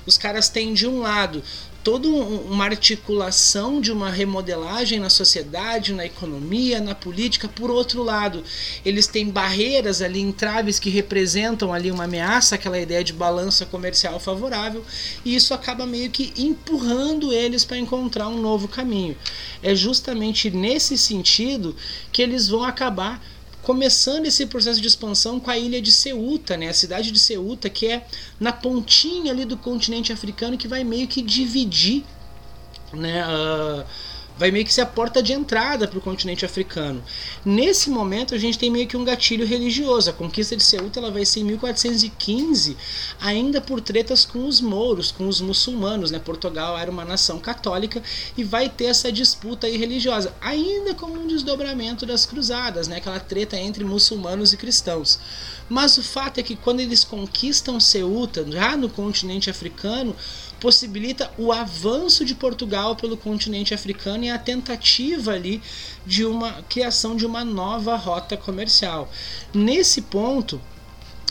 Os 0.07 0.19
caras 0.19 0.49
têm 0.49 0.75
de 0.75 0.87
um 0.87 1.00
lado 1.00 1.43
toda 1.85 2.09
uma 2.09 2.64
articulação 2.64 3.79
de 3.79 3.93
uma 3.93 4.09
remodelagem 4.09 4.99
na 4.99 5.11
sociedade, 5.11 5.93
na 5.93 6.07
economia, 6.07 6.81
na 6.81 6.95
política. 6.95 7.47
Por 7.47 7.71
outro 7.71 8.03
lado, 8.03 8.43
eles 8.87 9.07
têm 9.07 9.29
barreiras 9.29 10.00
ali, 10.00 10.19
entraves 10.19 10.79
que 10.79 10.88
representam 10.88 11.75
ali 11.75 11.91
uma 11.91 12.05
ameaça, 12.05 12.55
aquela 12.55 12.81
ideia 12.81 13.05
de 13.05 13.12
balança 13.12 13.67
comercial 13.67 14.19
favorável, 14.19 14.83
e 15.26 15.37
isso 15.37 15.53
acaba 15.53 15.85
meio 15.85 16.11
que 16.11 16.33
empurrando 16.38 17.31
eles 17.31 17.67
para 17.67 17.76
encontrar 17.76 18.29
um 18.29 18.41
novo 18.41 18.67
caminho. 18.67 19.14
É 19.62 19.75
justamente 19.75 20.50
nesse 20.50 20.97
sentido 20.97 21.76
que 22.11 22.23
eles 22.23 22.49
vão 22.49 22.64
acabar 22.64 23.23
começando 23.64 24.26
esse 24.26 24.47
processo 24.47 24.80
de 24.80 24.87
expansão 24.87 25.40
com 25.40 25.50
a 25.50 25.59
ilha 25.59 25.80
de 25.80 25.90
Ceuta, 25.90 26.56
né? 26.56 26.68
A 26.68 26.75
cidade 26.75 27.11
de 27.11 27.18
Ceuta, 27.18 27.68
que 27.68 27.87
é 27.87 28.06
na 28.38 28.52
pontinha 28.52 29.33
ali 29.33 29.44
do 29.44 29.56
continente 29.56 30.12
africano, 30.12 30.56
que 30.56 30.68
vai 30.68 30.85
meio 30.85 31.09
que 31.09 31.23
dividir, 31.23 32.04
né? 32.92 33.26
Uh, 33.26 33.85
vai 34.37 34.50
meio 34.50 34.64
que 34.64 34.73
ser 34.73 34.81
a 34.81 34.87
porta 34.87 35.23
de 35.23 35.33
entrada 35.33 35.87
para 35.87 35.99
o 35.99 36.03
continente 36.03 36.45
africano. 36.45 37.03
Nesse 37.45 37.88
momento 37.88 38.35
a 38.35 38.38
gente 38.38 38.59
tem 38.59 38.71
meio 38.71 38.87
que 38.87 38.97
um 38.97 39.05
gatilho 39.05 39.47
religioso. 39.47 40.11
A 40.11 40.12
conquista 40.12 40.57
de 40.57 40.62
Ceuta 40.62 40.99
ela 40.99 41.11
vai 41.11 41.25
ser 41.25 41.41
em 41.41 41.45
1415, 41.45 42.76
ainda 43.21 43.61
por 43.61 43.81
tretas 43.81 44.25
com 44.25 44.47
os 44.47 44.61
mouros, 44.61 45.12
com 45.12 45.29
os 45.29 45.41
muçulmanos. 45.41 46.11
Né? 46.11 46.19
Portugal 46.19 46.76
era 46.76 46.91
uma 46.91 47.05
nação 47.05 47.38
católica 47.38 48.03
e 48.37 48.43
vai 48.43 48.69
ter 48.69 48.87
essa 48.87 49.12
disputa 49.12 49.69
religiosa, 49.69 50.35
ainda 50.41 50.95
como 50.95 51.14
um 51.14 51.26
desdobramento 51.26 52.05
das 52.05 52.26
cruzadas, 52.26 52.88
né? 52.88 52.97
aquela 52.97 53.21
treta 53.21 53.57
entre 53.57 53.85
muçulmanos 53.85 54.53
e 54.53 54.57
cristãos. 54.57 55.19
Mas 55.69 55.97
o 55.97 56.03
fato 56.03 56.38
é 56.38 56.43
que 56.43 56.57
quando 56.57 56.81
eles 56.81 57.05
conquistam 57.05 57.81
Ceuta, 57.81 58.45
já 58.50 58.76
no 58.76 58.88
continente 58.88 59.49
africano, 59.49 60.14
possibilita 60.61 61.31
o 61.37 61.53
avanço 61.53 62.25
de 62.25 62.35
Portugal 62.35 62.97
pelo 62.97 63.17
continente 63.17 63.75
africano 63.75 64.24
a 64.31 64.38
tentativa 64.38 65.33
ali 65.33 65.62
de 66.07 66.25
uma 66.25 66.62
criação 66.69 67.16
de 67.16 67.26
uma 67.26 67.45
nova 67.45 67.97
rota 67.97 68.37
comercial. 68.37 69.11
Nesse 69.52 70.02
ponto, 70.02 70.61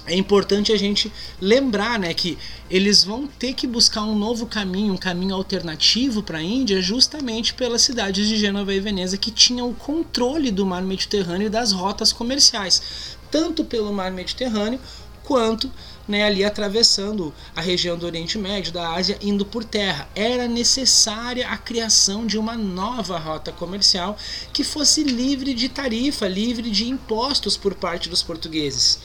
é 0.06 0.16
importante 0.16 0.72
a 0.72 0.78
gente 0.78 1.12
lembrar 1.40 1.98
né, 1.98 2.14
que 2.14 2.38
eles 2.70 3.04
vão 3.04 3.26
ter 3.26 3.54
que 3.54 3.66
buscar 3.66 4.04
um 4.04 4.18
novo 4.18 4.46
caminho, 4.46 4.94
um 4.94 4.98
caminho 4.98 5.34
alternativo 5.34 6.22
para 6.22 6.40
a 6.40 6.44
Índia, 6.44 6.82
justamente 6.82 7.54
pelas 7.54 7.84
cidades 7.84 8.28
de 8.28 8.36
Gênova 8.36 8.74
e 8.74 8.82
Veneza, 8.82 9.18
que 9.18 9.32
tinham 9.32 9.70
o 9.70 9.76
controle 9.76 10.52
do 10.52 10.66
mar 10.66 10.82
Mediterrâneo 10.82 11.48
e 11.48 11.50
das 11.50 11.72
rotas 11.72 12.12
comerciais, 12.12 13.18
tanto 13.32 13.64
pelo 13.64 13.94
mar 13.94 14.12
Mediterrâneo 14.12 14.80
quanto 15.24 15.72
né, 16.08 16.24
ali 16.24 16.44
atravessando 16.44 17.34
a 17.56 17.62
região 17.62 17.98
do 17.98 18.06
Oriente 18.06 18.38
Médio, 18.38 18.72
da 18.72 18.94
Ásia, 18.94 19.18
indo 19.22 19.46
por 19.46 19.64
terra. 19.64 20.10
Era 20.16 20.48
necessária 20.48 21.48
a 21.48 21.58
criação 21.58 22.26
de 22.26 22.38
uma 22.38 22.56
nova 22.56 23.18
rota 23.18 23.52
comercial 23.52 24.18
que 24.52 24.64
fosse 24.64 25.04
livre 25.04 25.54
de 25.54 25.70
tarifa, 25.70 26.28
livre 26.28 26.70
de 26.70 26.90
impostos 26.90 27.56
por 27.56 27.74
parte 27.74 28.10
dos 28.10 28.22
portugueses. 28.22 29.00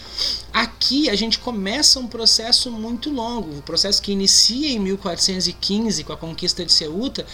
Aqui 0.52 1.08
a 1.08 1.14
gente 1.14 1.38
começa 1.38 2.00
um 2.00 2.06
processo 2.06 2.70
muito 2.70 3.10
longo, 3.10 3.54
um 3.54 3.60
processo 3.60 4.02
que 4.02 4.12
inicia 4.12 4.70
em 4.70 4.78
1415 4.80 6.02
com 6.02 6.12
a 6.12 6.16
conquista 6.16 6.64
de 6.64 6.72
Ceuta 6.72 7.26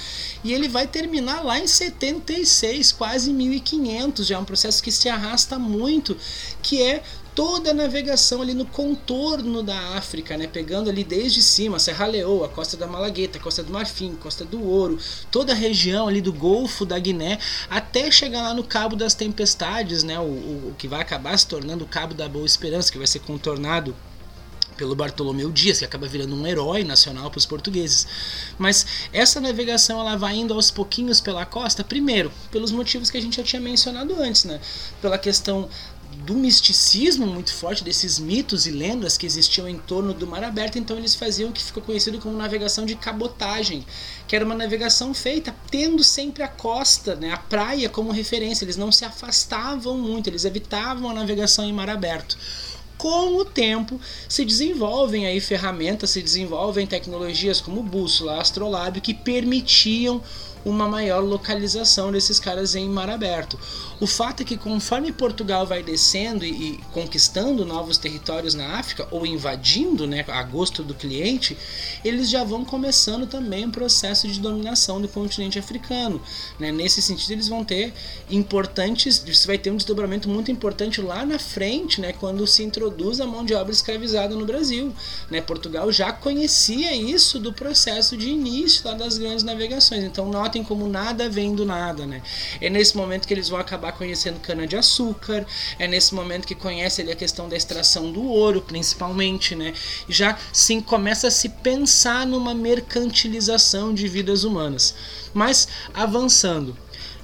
e 0.42 0.52
ele 0.52 0.68
vai 0.68 0.86
terminar 0.86 1.42
lá 1.42 1.58
em 1.58 1.66
76, 1.66 2.92
quase 2.92 3.32
1500. 3.32 4.26
Já 4.26 4.36
é 4.36 4.38
um 4.38 4.44
processo 4.44 4.82
que 4.82 4.92
se 4.92 5.08
arrasta 5.08 5.58
muito, 5.58 6.16
que 6.62 6.82
é 6.82 7.02
toda 7.34 7.70
a 7.70 7.74
navegação 7.74 8.40
ali 8.40 8.54
no 8.54 8.64
contorno 8.64 9.62
da 9.62 9.96
África, 9.96 10.36
né? 10.36 10.46
pegando 10.46 10.88
ali 10.88 11.02
desde 11.02 11.42
cima, 11.42 11.78
Serra 11.78 12.06
Leoa, 12.06 12.48
Costa 12.48 12.76
da 12.76 12.86
Malagueta, 12.86 13.38
Costa 13.38 13.62
do 13.62 13.72
Marfim, 13.72 14.14
Costa 14.14 14.44
do 14.44 14.62
Ouro, 14.62 14.98
toda 15.30 15.52
a 15.52 15.56
região 15.56 16.06
ali 16.06 16.20
do 16.20 16.32
Golfo 16.32 16.84
da 16.86 16.98
Guiné, 16.98 17.38
até 17.68 18.10
chegar 18.10 18.42
lá 18.42 18.54
no 18.54 18.62
Cabo 18.62 18.94
das 18.94 19.14
Tempestades, 19.14 20.02
né? 20.04 20.18
o, 20.18 20.22
o, 20.22 20.68
o 20.70 20.74
que 20.78 20.86
vai 20.86 21.00
acabar 21.00 21.36
se 21.36 21.46
tornando 21.46 21.84
o 21.84 21.88
Cabo 21.88 22.14
da 22.14 22.28
Boa 22.28 22.46
Esperança, 22.46 22.92
que 22.92 22.98
vai 22.98 23.06
ser 23.06 23.20
contornado 23.20 23.94
pelo 24.76 24.94
Bartolomeu 24.94 25.50
Dias, 25.50 25.78
que 25.78 25.84
acaba 25.84 26.06
virando 26.06 26.34
um 26.34 26.46
herói 26.46 26.84
nacional 26.84 27.30
para 27.30 27.38
os 27.38 27.46
portugueses. 27.46 28.06
Mas 28.58 28.86
essa 29.12 29.40
navegação 29.40 30.00
ela 30.00 30.16
vai 30.16 30.36
indo 30.36 30.52
aos 30.52 30.70
pouquinhos 30.70 31.20
pela 31.20 31.46
costa, 31.46 31.84
primeiro, 31.84 32.30
pelos 32.50 32.72
motivos 32.72 33.10
que 33.10 33.16
a 33.16 33.20
gente 33.20 33.36
já 33.36 33.42
tinha 33.42 33.60
mencionado 33.60 34.14
antes, 34.20 34.44
né? 34.44 34.60
Pela 35.00 35.18
questão 35.18 35.68
do 36.14 36.34
misticismo 36.34 37.26
muito 37.26 37.52
forte, 37.52 37.84
desses 37.84 38.18
mitos 38.18 38.66
e 38.66 38.70
lendas 38.70 39.18
que 39.18 39.26
existiam 39.26 39.68
em 39.68 39.78
torno 39.78 40.14
do 40.14 40.26
mar 40.26 40.42
aberto, 40.44 40.78
então 40.78 40.96
eles 40.96 41.14
faziam 41.14 41.50
o 41.50 41.52
que 41.52 41.62
ficou 41.62 41.82
conhecido 41.82 42.18
como 42.18 42.36
navegação 42.36 42.86
de 42.86 42.94
cabotagem, 42.94 43.84
que 44.26 44.34
era 44.34 44.44
uma 44.44 44.54
navegação 44.54 45.12
feita 45.12 45.54
tendo 45.70 46.02
sempre 46.02 46.42
a 46.42 46.48
costa, 46.48 47.14
né, 47.14 47.32
a 47.32 47.36
praia 47.36 47.88
como 47.88 48.10
referência, 48.10 48.64
eles 48.64 48.76
não 48.76 48.92
se 48.92 49.04
afastavam 49.04 49.98
muito, 49.98 50.28
eles 50.28 50.44
evitavam 50.44 51.10
a 51.10 51.14
navegação 51.14 51.64
em 51.64 51.72
mar 51.72 51.90
aberto. 51.90 52.38
Com 52.96 53.36
o 53.36 53.44
tempo 53.44 54.00
se 54.28 54.44
desenvolvem 54.44 55.26
aí 55.26 55.40
ferramentas, 55.40 56.10
se 56.10 56.22
desenvolvem 56.22 56.86
tecnologias 56.86 57.60
como 57.60 57.82
bússola, 57.82 58.40
astrolábio 58.40 59.02
que 59.02 59.12
permitiam 59.12 60.22
uma 60.64 60.88
maior 60.88 61.22
localização 61.22 62.10
desses 62.10 62.40
caras 62.40 62.74
em 62.74 62.88
mar 62.88 63.10
aberto. 63.10 63.58
O 64.00 64.06
fato 64.06 64.42
é 64.42 64.44
que 64.44 64.56
conforme 64.56 65.12
Portugal 65.12 65.66
vai 65.66 65.82
descendo 65.82 66.44
e, 66.44 66.50
e 66.50 66.78
conquistando 66.92 67.64
novos 67.64 67.96
territórios 67.96 68.54
na 68.54 68.78
África 68.78 69.06
ou 69.10 69.24
invadindo, 69.24 70.06
né, 70.06 70.24
a 70.28 70.42
gosto 70.42 70.82
do 70.82 70.94
cliente, 70.94 71.56
eles 72.04 72.28
já 72.28 72.42
vão 72.42 72.64
começando 72.64 73.26
também 73.26 73.66
um 73.66 73.70
processo 73.70 74.26
de 74.26 74.40
dominação 74.40 75.00
do 75.00 75.08
continente 75.08 75.58
africano. 75.58 76.20
Né? 76.58 76.72
Nesse 76.72 77.00
sentido, 77.00 77.32
eles 77.32 77.48
vão 77.48 77.64
ter 77.64 77.92
importantes, 78.30 79.24
vai 79.46 79.58
ter 79.58 79.70
um 79.70 79.76
desdobramento 79.76 80.28
muito 80.28 80.50
importante 80.50 81.00
lá 81.00 81.24
na 81.24 81.38
frente, 81.38 82.00
né, 82.00 82.12
quando 82.12 82.46
se 82.46 82.62
introduz 82.62 83.20
a 83.20 83.26
mão 83.26 83.44
de 83.44 83.54
obra 83.54 83.72
escravizada 83.72 84.34
no 84.34 84.44
Brasil. 84.44 84.92
Né? 85.30 85.40
Portugal 85.40 85.92
já 85.92 86.12
conhecia 86.12 86.94
isso 86.94 87.38
do 87.38 87.52
processo 87.52 88.16
de 88.16 88.28
início 88.28 88.82
lá 88.84 88.94
das 88.94 89.18
grandes 89.18 89.44
navegações. 89.44 90.02
Então, 90.04 90.28
nota 90.28 90.53
como 90.62 90.86
nada 90.86 91.28
vem 91.28 91.54
do 91.54 91.64
nada, 91.64 92.06
né? 92.06 92.22
É 92.60 92.68
nesse 92.68 92.96
momento 92.96 93.26
que 93.26 93.34
eles 93.34 93.48
vão 93.48 93.58
acabar 93.58 93.92
conhecendo 93.92 94.38
cana-de-açúcar, 94.40 95.46
é 95.78 95.88
nesse 95.88 96.14
momento 96.14 96.46
que 96.46 96.54
conhece 96.54 97.00
ali 97.00 97.10
a 97.10 97.16
questão 97.16 97.48
da 97.48 97.56
extração 97.56 98.12
do 98.12 98.22
ouro, 98.22 98.62
principalmente, 98.62 99.54
né? 99.54 99.72
Já 100.08 100.38
sim 100.52 100.80
começa 100.80 101.28
a 101.28 101.30
se 101.30 101.48
pensar 101.48 102.26
numa 102.26 102.54
mercantilização 102.54 103.94
de 103.94 104.06
vidas 104.06 104.44
humanas. 104.44 104.94
Mas 105.32 105.66
avançando, 105.92 106.76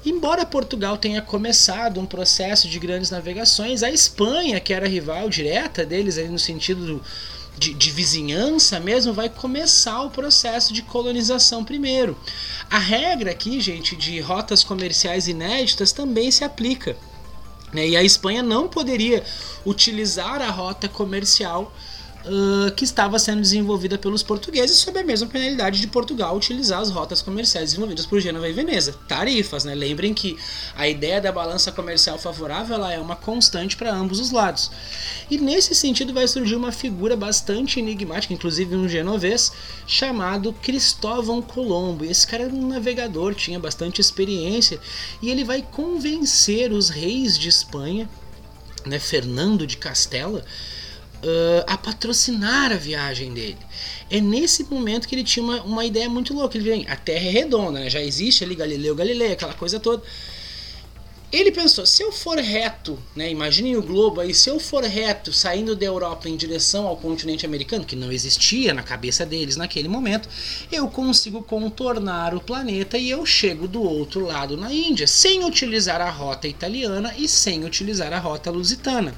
Embora 0.05 0.47
Portugal 0.47 0.97
tenha 0.97 1.21
começado 1.21 2.01
um 2.01 2.07
processo 2.07 2.67
de 2.67 2.79
grandes 2.79 3.11
navegações, 3.11 3.83
a 3.83 3.91
Espanha, 3.91 4.59
que 4.59 4.73
era 4.73 4.89
rival 4.89 5.29
direta 5.29 5.85
deles 5.85 6.17
ali 6.17 6.29
no 6.29 6.39
sentido 6.39 6.87
do, 6.87 7.05
de, 7.59 7.75
de 7.75 7.91
vizinhança 7.91 8.81
mesmo, 8.81 9.13
vai 9.13 9.29
começar 9.29 10.03
o 10.03 10.11
processo 10.11 10.73
de 10.73 10.83
colonização 10.83 11.65
primeiro. 11.65 12.17
A 12.71 12.79
regra 12.79 13.31
aqui, 13.31 13.61
gente, 13.61 13.97
de 13.97 14.21
rotas 14.21 14.65
comerciais 14.65 15.29
inéditas 15.29 15.93
também 15.93 16.31
se 16.31 16.45
aplica. 16.45 16.97
Né? 17.73 17.89
E 17.89 17.97
a 17.97 18.03
Espanha 18.03 18.43
não 18.43 18.69
poderia 18.69 19.25
utilizar 19.65 20.41
a 20.41 20.51
rota 20.51 20.89
comercial 20.89 21.73
uh, 22.25 22.71
que 22.73 22.85
estava 22.85 23.19
sendo 23.19 23.41
desenvolvida 23.41 23.99
pelos 23.99 24.23
portugueses 24.23 24.77
sob 24.79 24.99
a 24.99 25.05
mesma 25.05 25.27
penalidade 25.27 25.81
de 25.81 25.87
Portugal 25.87 26.37
utilizar 26.37 26.81
as 26.81 26.91
rotas 26.91 27.23
comerciais 27.23 27.71
desenvolvidas 27.71 28.07
por 28.07 28.21
Gênova 28.21 28.49
e 28.49 28.53
Veneza. 28.53 28.95
Tarifas, 29.09 29.65
né? 29.65 29.75
Lembrem 29.75 30.13
que 30.13 30.37
a 30.75 30.89
ideia 30.89 31.21
da 31.21 31.33
balança 31.33 31.73
comercial 31.73 32.19
favorável 32.19 32.77
ela 32.77 32.93
é 32.93 32.99
uma 32.99 33.17
constante 33.17 33.77
para 33.77 33.93
ambos 33.93 34.21
os 34.21 34.31
lados. 34.31 34.71
E 35.31 35.39
nesse 35.39 35.75
sentido 35.75 36.13
vai 36.13 36.27
surgir 36.27 36.57
uma 36.57 36.73
figura 36.73 37.17
bastante 37.17 37.79
enigmática, 37.79 38.35
inclusive 38.35 38.75
um 38.75 38.89
genovês, 38.89 39.53
chamado 39.87 40.53
Cristóvão 40.53 41.41
Colombo. 41.41 42.05
Esse 42.05 42.27
cara 42.27 42.45
era 42.45 42.55
um 42.55 42.69
navegador, 42.69 43.35
tinha 43.35 43.59
bastante 43.59 44.01
experiência, 44.01 44.81
e 45.23 45.31
ele 45.31 45.45
vai 45.45 45.63
convencer 45.63 46.73
os 46.73 46.89
reis 46.89 47.39
de 47.39 47.49
Espanha, 47.49 48.09
né, 48.87 48.99
Fernando 48.99 49.67
de 49.67 49.77
Castela, 49.77 50.45
uh, 51.23 51.65
a 51.67 51.77
patrocinar 51.77 52.73
a 52.73 52.77
viagem 52.77 53.33
dele. 53.33 53.59
É 54.11 54.21
nesse 54.21 54.65
momento 54.65 55.07
que 55.07 55.15
ele 55.15 55.25
tinha 55.25 55.45
uma, 55.45 55.63
uma 55.63 55.85
ideia 55.85 56.09
muito 56.09 56.35
louca. 56.35 56.57
Ele 56.57 56.69
vem, 56.69 56.87
a 56.89 56.97
Terra 56.97 57.27
é 57.27 57.31
redonda, 57.31 57.81
né? 57.81 57.91
já 57.91 58.03
existe 58.03 58.45
ali 58.45 58.55
Galileu 58.55 58.95
Galilei, 58.95 59.33
aquela 59.33 59.55
coisa 59.55 59.79
toda. 59.79 60.03
Ele 61.33 61.53
pensou, 61.53 61.87
se 61.87 62.03
eu 62.03 62.11
for 62.11 62.39
reto, 62.39 62.99
né, 63.15 63.31
imaginem 63.31 63.77
o 63.77 63.83
globo 63.83 64.21
aí, 64.21 64.35
se 64.35 64.51
eu 64.51 64.59
for 64.59 64.83
reto 64.83 65.33
saindo 65.33 65.77
da 65.77 65.87
Europa 65.87 66.29
em 66.29 66.37
direção 66.37 66.89
ao 66.89 66.97
continente 66.97 67.47
americano, 67.47 67.85
que 67.85 67.95
não 67.95 68.11
existia 68.11 68.75
na 68.75 68.83
cabeça 68.83 69.25
deles 69.25 69.55
naquele 69.55 69.87
momento, 69.87 70.29
eu 70.73 70.89
consigo 70.89 71.41
contornar 71.41 72.35
o 72.35 72.41
planeta 72.41 72.99
e 72.99 73.09
eu 73.09 73.25
chego 73.25 73.69
do 73.69 73.81
outro 73.81 74.27
lado 74.27 74.57
na 74.57 74.73
Índia, 74.73 75.07
sem 75.07 75.45
utilizar 75.45 76.01
a 76.01 76.11
rota 76.11 76.49
italiana 76.49 77.15
e 77.17 77.29
sem 77.29 77.65
utilizar 77.65 78.13
a 78.13 78.19
rota 78.19 78.51
lusitana. 78.51 79.15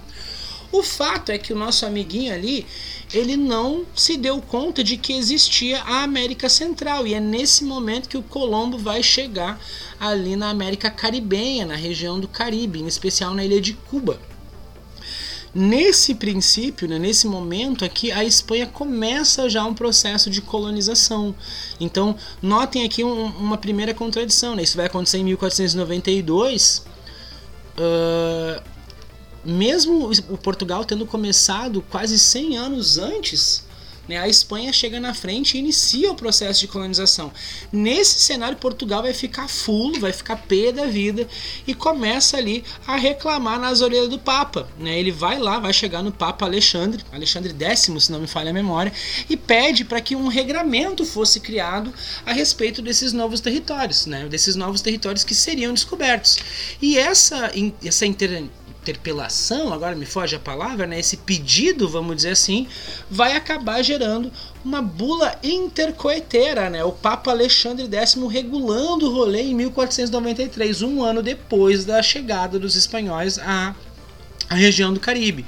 O 0.73 0.83
fato 0.83 1.31
é 1.31 1.37
que 1.37 1.53
o 1.53 1.57
nosso 1.57 1.85
amiguinho 1.85 2.33
ali, 2.33 2.67
ele 3.13 3.37
não 3.37 3.85
se 3.95 4.17
deu 4.17 4.41
conta 4.41 4.83
de 4.83 4.97
que 4.97 5.13
existia 5.13 5.83
a 5.83 6.03
América 6.03 6.49
Central 6.49 7.07
e 7.07 7.13
é 7.13 7.21
nesse 7.21 7.63
momento 7.63 8.09
que 8.09 8.17
o 8.17 8.23
Colombo 8.23 8.79
vai 8.79 9.03
chegar 9.03 9.61
ali 10.01 10.35
na 10.35 10.49
América 10.49 10.91
Caribenha, 10.91 11.67
na 11.67 11.77
região 11.77 12.19
do 12.19 12.27
Caribe, 12.27 12.81
em 12.81 12.87
especial 12.87 13.35
na 13.35 13.45
ilha 13.45 13.61
de 13.61 13.75
Cuba. 13.75 14.19
Nesse 15.55 16.15
princípio, 16.15 16.89
né, 16.89 16.99
nesse 16.99 17.27
momento 17.27 17.85
aqui, 17.85 18.11
a 18.11 18.25
Espanha 18.25 18.67
começa 18.67 19.51
já 19.51 19.63
um 19.67 19.75
processo 19.75 20.31
de 20.31 20.41
colonização. 20.41 21.35
Então, 21.79 22.17
notem 22.41 22.85
aqui 22.85 23.05
um, 23.05 23.27
uma 23.27 23.59
primeira 23.59 23.93
contradição. 23.93 24.57
Né? 24.57 24.63
Isso 24.63 24.79
vai 24.79 24.87
acontecer 24.87 25.19
em 25.19 25.25
1492. 25.25 26.87
Uh, 27.77 28.63
mesmo 29.45 30.11
o 30.29 30.39
Portugal 30.39 30.85
tendo 30.85 31.07
começado 31.07 31.83
quase 31.91 32.19
100 32.19 32.57
anos 32.57 32.99
antes, 32.99 33.65
né, 34.09 34.19
a 34.19 34.29
Espanha 34.29 34.73
chega 34.73 34.99
na 34.99 35.15
frente 35.15 35.57
e 35.57 35.61
inicia 35.61 36.11
o 36.11 36.15
processo 36.15 36.61
de 36.61 36.69
colonização. 36.69 37.33
Nesse 37.73 38.21
cenário, 38.21 38.59
Portugal 38.59 39.03
vai 39.03 39.15
ficar 39.15 39.49
fulo, 39.49 40.01
vai 40.01 40.13
ficar 40.13 40.37
pé 40.37 40.73
da 40.73 40.87
vida 40.87 41.27
e 41.67 41.75
começa 41.75 42.37
ali 42.37 42.65
a 42.87 42.97
reclamar 42.97 43.61
nas 43.61 43.81
orelhas 43.81 44.09
do 44.09 44.19
Papa. 44.19 44.69
Né? 44.79 44.99
Ele 44.99 45.13
vai 45.13 45.39
lá, 45.39 45.59
vai 45.61 45.73
chegar 45.73 46.03
no 46.03 46.11
Papa 46.11 46.45
Alexandre, 46.45 47.05
Alexandre 47.13 47.55
X, 47.59 47.81
se 47.81 48.13
não 48.13 48.21
me 48.21 48.27
falha 48.27 48.51
a 48.51 48.55
memória, 48.55 48.93
e 49.31 49.37
pede 49.37 49.85
para 49.85 50.01
que 50.01 50.17
um 50.17 50.27
regramento 50.27 51.05
fosse 51.05 51.39
criado 51.39 51.93
a 52.27 52.33
respeito 52.33 52.83
desses 52.83 53.13
novos 53.13 53.41
territórios, 53.41 54.07
né? 54.07 54.27
desses 54.27 54.57
novos 54.57 54.81
territórios 54.81 55.23
que 55.23 55.35
seriam 55.35 55.73
descobertos. 55.73 56.39
E 56.81 56.99
essa, 56.99 57.53
essa 57.85 58.05
inter 58.05 58.45
interpelação, 58.83 59.73
agora 59.73 59.95
me 59.95 60.05
foge 60.05 60.35
a 60.35 60.41
palavra, 60.41 60.87
né, 60.87 60.99
esse 60.99 61.17
pedido, 61.19 61.89
vamos 61.89 62.17
dizer 62.17 62.31
assim, 62.31 62.67
vai 63.09 63.37
acabar 63.37 63.81
gerando 63.83 64.31
uma 64.65 64.83
bula 64.83 65.39
intercoeteira, 65.43 66.69
né, 66.69 66.85
o 66.85 66.91
Papa 66.91 67.31
Alexandre 67.31 67.89
X 67.89 68.17
regulando 68.29 69.09
o 69.09 69.15
rolê 69.15 69.43
em 69.43 69.55
1493, 69.55 70.83
um 70.83 71.03
ano 71.03 71.23
depois 71.23 71.85
da 71.85 72.03
chegada 72.03 72.59
dos 72.59 72.75
espanhóis 72.75 73.39
à, 73.39 73.75
à 74.49 74.55
região 74.55 74.93
do 74.93 74.99
Caribe. 74.99 75.47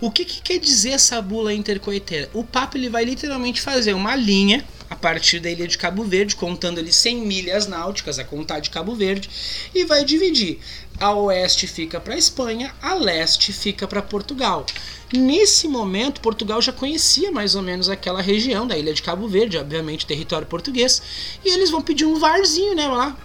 O 0.00 0.10
que, 0.10 0.24
que 0.24 0.40
quer 0.42 0.58
dizer 0.58 0.90
essa 0.90 1.20
bula 1.22 1.52
intercoeteira? 1.52 2.28
O 2.32 2.44
Papa 2.44 2.76
ele 2.76 2.88
vai 2.88 3.04
literalmente 3.04 3.60
fazer 3.60 3.94
uma 3.94 4.14
linha 4.14 4.64
a 4.90 4.96
partir 4.96 5.40
da 5.40 5.50
ilha 5.50 5.66
de 5.66 5.76
Cabo 5.76 6.04
Verde, 6.04 6.36
contando 6.36 6.78
ali 6.78 6.92
100 6.92 7.26
milhas 7.26 7.66
náuticas 7.66 8.18
a 8.18 8.24
contar 8.24 8.60
de 8.60 8.70
Cabo 8.70 8.94
Verde, 8.94 9.28
e 9.74 9.84
vai 9.84 10.04
dividir 10.04 10.58
a 11.00 11.12
oeste 11.12 11.66
fica 11.66 12.00
para 12.00 12.14
a 12.14 12.18
Espanha, 12.18 12.74
a 12.82 12.94
leste 12.94 13.52
fica 13.52 13.86
para 13.86 14.02
Portugal. 14.02 14.66
Nesse 15.12 15.68
momento, 15.68 16.20
Portugal 16.20 16.60
já 16.60 16.72
conhecia 16.72 17.30
mais 17.30 17.54
ou 17.54 17.62
menos 17.62 17.88
aquela 17.88 18.20
região 18.20 18.66
da 18.66 18.76
ilha 18.76 18.92
de 18.92 19.02
Cabo 19.02 19.28
Verde, 19.28 19.56
obviamente 19.56 20.04
território 20.04 20.46
português, 20.46 21.00
e 21.44 21.48
eles 21.48 21.70
vão 21.70 21.80
pedir 21.80 22.04
um 22.04 22.18
varzinho, 22.18 22.74
né? 22.74 22.88
Lá, 22.88 23.16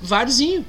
varzinho. 0.00 0.66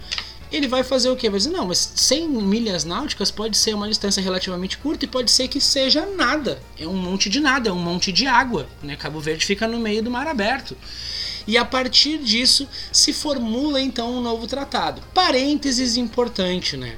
Ele 0.52 0.68
vai 0.68 0.84
fazer 0.84 1.10
o 1.10 1.16
quê? 1.16 1.30
Vai 1.30 1.38
dizer, 1.38 1.52
não, 1.52 1.68
mas 1.68 1.94
100 1.96 2.28
milhas 2.28 2.84
náuticas 2.84 3.32
pode 3.32 3.58
ser 3.58 3.74
uma 3.74 3.88
distância 3.88 4.22
relativamente 4.22 4.78
curta 4.78 5.06
e 5.06 5.08
pode 5.08 5.32
ser 5.32 5.48
que 5.48 5.62
seja 5.62 6.06
nada. 6.06 6.62
É 6.78 6.86
um 6.86 6.98
monte 6.98 7.30
de 7.30 7.40
nada, 7.40 7.70
é 7.70 7.72
um 7.72 7.80
monte 7.80 8.12
de 8.12 8.28
água. 8.28 8.68
Né? 8.84 8.96
Cabo 8.96 9.20
Verde 9.20 9.46
fica 9.46 9.68
no 9.68 9.80
meio 9.80 10.04
do 10.04 10.12
mar 10.12 10.28
aberto 10.28 10.76
e 11.48 11.58
a 11.58 11.66
partir 11.66 12.20
disso 12.20 12.68
se 12.92 13.14
formula 13.14 13.82
então 13.82 14.14
um 14.18 14.22
novo 14.22 14.48
tratado. 14.48 15.02
Parênteses 15.14 15.98
importante, 15.98 16.78
né? 16.78 16.98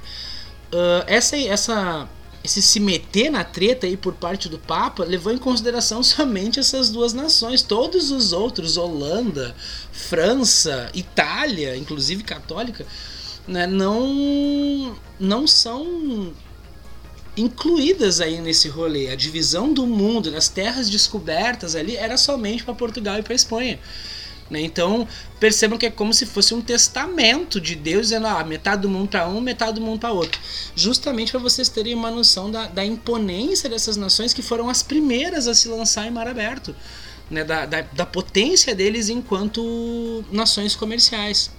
Uh, 0.72 1.04
essa, 1.06 1.38
essa, 1.38 2.10
esse 2.44 2.62
se 2.62 2.80
meter 2.80 3.30
na 3.30 3.44
treta 3.44 3.86
aí 3.86 3.96
por 3.96 4.14
parte 4.14 4.50
do 4.50 4.58
Papa 4.58 5.04
levou 5.04 5.32
em 5.32 5.38
consideração 5.38 6.02
somente 6.04 6.60
essas 6.60 6.90
duas 6.90 7.14
nações. 7.14 7.62
Todos 7.62 8.12
os 8.12 8.34
outros, 8.34 8.78
Holanda, 8.78 9.56
França, 9.92 10.90
Itália, 10.94 11.78
inclusive 11.78 12.24
católica, 12.24 12.86
né, 13.48 13.68
não, 13.68 14.96
não 15.20 15.46
são 15.46 16.34
incluídas 17.36 18.22
aí 18.22 18.40
nesse 18.40 18.68
rolê. 18.68 19.10
A 19.10 19.16
divisão 19.16 19.74
do 19.74 19.86
mundo, 19.86 20.32
das 20.32 20.48
terras 20.48 20.90
descobertas 20.90 21.76
ali, 21.76 21.96
era 21.96 22.18
somente 22.18 22.64
para 22.64 22.74
Portugal 22.74 23.20
e 23.20 23.24
para 23.24 23.34
Espanha. 23.34 23.80
Né? 24.50 24.62
Então 24.62 25.08
percebam 25.40 25.78
que 25.78 25.86
é 25.86 25.90
como 25.90 26.14
se 26.14 26.26
fosse 26.26 26.54
um 26.54 26.62
testamento 26.62 27.60
de 27.60 27.76
Deus 27.76 28.08
dizendo 28.08 28.28
ah, 28.28 28.44
metade 28.44 28.84
do 28.84 28.90
mundo 28.90 29.10
para 29.10 29.28
um, 29.28 29.42
metade 29.42 29.80
do 29.80 29.82
mundo 29.82 30.00
para 30.00 30.12
outro. 30.12 30.40
Justamente 30.76 31.32
para 31.32 31.40
vocês 31.40 31.70
terem 31.70 31.96
uma 31.96 32.12
noção 32.12 32.52
da, 32.52 32.68
da 32.68 32.86
imponência 32.86 33.70
dessas 33.70 33.98
nações 33.98 34.34
que 34.34 34.42
foram 34.42 34.70
as 34.70 34.84
primeiras 34.84 35.48
a 35.48 35.56
se 35.56 35.68
lançar 35.68 36.08
em 36.08 36.12
mar 36.12 36.28
aberto. 36.28 36.76
Né? 37.30 37.44
Da, 37.44 37.66
da, 37.66 37.82
da 37.82 38.06
potência 38.06 38.76
deles 38.76 39.10
enquanto 39.10 40.24
nações 40.32 40.76
comerciais. 40.76 41.50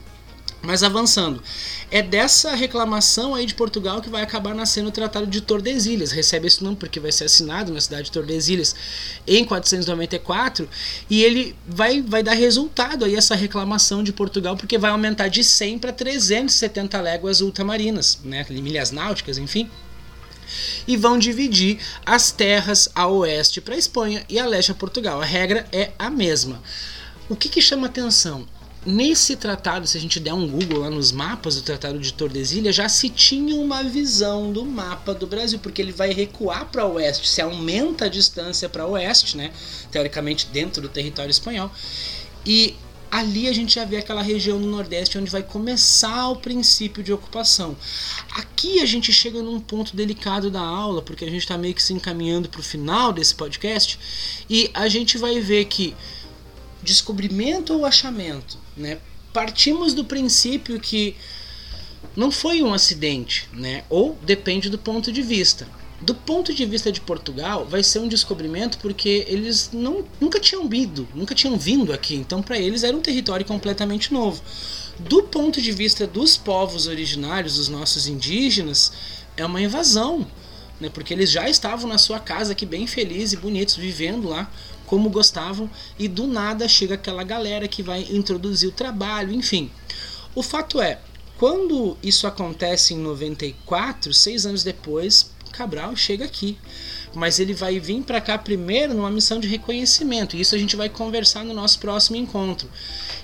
Mas 0.64 0.82
avançando, 0.82 1.42
é 1.90 2.00
dessa 2.00 2.54
reclamação 2.54 3.34
aí 3.34 3.44
de 3.44 3.54
Portugal 3.54 4.00
que 4.00 4.08
vai 4.08 4.22
acabar 4.22 4.54
nascendo 4.54 4.88
o 4.88 4.92
Tratado 4.92 5.26
de 5.26 5.40
Tordesilhas. 5.40 6.10
Recebe 6.10 6.46
esse 6.46 6.64
nome 6.64 6.76
porque 6.76 6.98
vai 6.98 7.12
ser 7.12 7.24
assinado 7.24 7.72
na 7.72 7.80
cidade 7.80 8.04
de 8.04 8.12
Tordesilhas 8.12 8.74
em 9.26 9.44
494 9.44 10.68
e 11.08 11.22
ele 11.22 11.54
vai, 11.66 12.00
vai 12.00 12.22
dar 12.22 12.32
resultado 12.32 13.04
aí 13.04 13.14
essa 13.14 13.34
reclamação 13.34 14.02
de 14.02 14.12
Portugal 14.12 14.56
porque 14.56 14.78
vai 14.78 14.90
aumentar 14.90 15.28
de 15.28 15.44
100 15.44 15.78
para 15.78 15.92
370 15.92 17.00
léguas 17.00 17.40
ultramarinas, 17.40 18.18
né, 18.24 18.44
milhas 18.50 18.90
náuticas, 18.90 19.38
enfim 19.38 19.70
e 20.86 20.96
vão 20.96 21.18
dividir 21.18 21.78
as 22.04 22.30
terras 22.30 22.88
a 22.94 23.06
oeste 23.06 23.60
para 23.60 23.74
a 23.74 23.78
Espanha 23.78 24.24
e 24.28 24.38
a 24.38 24.46
leste 24.46 24.72
a 24.72 24.74
Portugal. 24.74 25.20
A 25.20 25.24
regra 25.24 25.66
é 25.72 25.92
a 25.98 26.10
mesma. 26.10 26.62
O 27.28 27.34
que, 27.34 27.48
que 27.48 27.62
chama 27.62 27.86
atenção? 27.86 28.46
Nesse 28.86 29.34
tratado, 29.34 29.86
se 29.86 29.96
a 29.96 30.00
gente 30.00 30.20
der 30.20 30.34
um 30.34 30.46
Google 30.46 30.80
lá 30.80 30.90
nos 30.90 31.10
mapas 31.10 31.56
do 31.56 31.62
Tratado 31.62 31.98
de 31.98 32.12
Tordesilhas, 32.12 32.74
já 32.74 32.86
se 32.86 33.08
tinha 33.08 33.56
uma 33.56 33.82
visão 33.82 34.52
do 34.52 34.62
mapa 34.62 35.14
do 35.14 35.26
Brasil, 35.26 35.58
porque 35.58 35.80
ele 35.80 35.92
vai 35.92 36.12
recuar 36.12 36.66
para 36.66 36.84
oeste, 36.84 37.26
se 37.26 37.40
aumenta 37.40 38.04
a 38.04 38.08
distância 38.08 38.68
para 38.68 38.86
oeste, 38.86 39.38
né? 39.38 39.52
teoricamente 39.90 40.48
dentro 40.52 40.82
do 40.82 40.88
território 40.88 41.30
espanhol. 41.30 41.70
E 42.44 42.76
ali 43.10 43.48
a 43.48 43.52
gente 43.54 43.76
já 43.76 43.84
vê 43.84 43.96
aquela 43.96 44.20
região 44.20 44.60
do 44.60 44.66
Nordeste 44.66 45.16
onde 45.16 45.30
vai 45.30 45.42
começar 45.42 46.28
o 46.28 46.36
princípio 46.36 47.02
de 47.02 47.12
ocupação. 47.12 47.76
Aqui 48.36 48.80
a 48.80 48.86
gente 48.86 49.12
chega 49.12 49.40
num 49.40 49.60
ponto 49.60 49.96
delicado 49.96 50.50
da 50.50 50.60
aula, 50.60 51.00
porque 51.00 51.24
a 51.24 51.30
gente 51.30 51.42
está 51.42 51.56
meio 51.56 51.74
que 51.74 51.82
se 51.82 51.94
encaminhando 51.94 52.50
para 52.50 52.60
o 52.60 52.62
final 52.62 53.12
desse 53.12 53.34
podcast, 53.34 53.98
e 54.50 54.70
a 54.74 54.88
gente 54.88 55.16
vai 55.16 55.40
ver 55.40 55.64
que 55.66 55.94
descobrimento 56.84 57.74
ou 57.74 57.84
achamento, 57.84 58.58
né? 58.76 58.98
Partimos 59.32 59.94
do 59.94 60.04
princípio 60.04 60.78
que 60.78 61.16
não 62.14 62.30
foi 62.30 62.62
um 62.62 62.72
acidente, 62.72 63.48
né? 63.52 63.82
Ou 63.88 64.16
depende 64.22 64.70
do 64.70 64.78
ponto 64.78 65.10
de 65.10 65.22
vista. 65.22 65.66
Do 66.00 66.14
ponto 66.14 66.52
de 66.52 66.66
vista 66.66 66.92
de 66.92 67.00
Portugal, 67.00 67.64
vai 67.64 67.82
ser 67.82 67.98
um 67.98 68.08
descobrimento 68.08 68.78
porque 68.78 69.24
eles 69.26 69.70
não, 69.72 70.04
nunca 70.20 70.38
tinham 70.38 70.68
vindo, 70.68 71.08
nunca 71.14 71.34
tinham 71.34 71.56
vindo 71.56 71.92
aqui. 71.92 72.14
Então, 72.14 72.42
para 72.42 72.58
eles 72.58 72.84
era 72.84 72.96
um 72.96 73.00
território 73.00 73.46
completamente 73.46 74.12
novo. 74.12 74.42
Do 74.98 75.22
ponto 75.22 75.60
de 75.60 75.72
vista 75.72 76.06
dos 76.06 76.36
povos 76.36 76.86
originários, 76.86 77.56
dos 77.56 77.68
nossos 77.68 78.06
indígenas, 78.06 78.92
é 79.36 79.44
uma 79.44 79.60
invasão, 79.60 80.26
né? 80.80 80.88
Porque 80.88 81.14
eles 81.14 81.30
já 81.30 81.48
estavam 81.48 81.88
na 81.88 81.98
sua 81.98 82.20
casa 82.20 82.52
aqui 82.52 82.66
bem 82.66 82.86
felizes 82.86 83.32
e 83.32 83.36
bonitos, 83.36 83.76
vivendo 83.76 84.28
lá 84.28 84.50
como 84.94 85.10
gostavam, 85.10 85.68
e 85.98 86.06
do 86.06 86.24
nada 86.24 86.68
chega 86.68 86.94
aquela 86.94 87.24
galera 87.24 87.66
que 87.66 87.82
vai 87.82 88.06
introduzir 88.10 88.68
o 88.68 88.72
trabalho, 88.72 89.34
enfim. 89.34 89.68
O 90.36 90.40
fato 90.40 90.80
é, 90.80 91.00
quando 91.36 91.96
isso 92.00 92.28
acontece 92.28 92.94
em 92.94 92.98
94, 92.98 94.14
seis 94.14 94.46
anos 94.46 94.62
depois, 94.62 95.32
Cabral 95.50 95.96
chega 95.96 96.24
aqui. 96.24 96.56
Mas 97.14 97.38
ele 97.38 97.54
vai 97.54 97.78
vir 97.78 98.02
para 98.02 98.20
cá 98.20 98.36
primeiro 98.36 98.94
numa 98.94 99.10
missão 99.10 99.38
de 99.38 99.48
reconhecimento. 99.48 100.36
E 100.36 100.40
isso 100.40 100.54
a 100.54 100.58
gente 100.58 100.76
vai 100.76 100.88
conversar 100.88 101.44
no 101.44 101.54
nosso 101.54 101.78
próximo 101.78 102.16
encontro. 102.16 102.68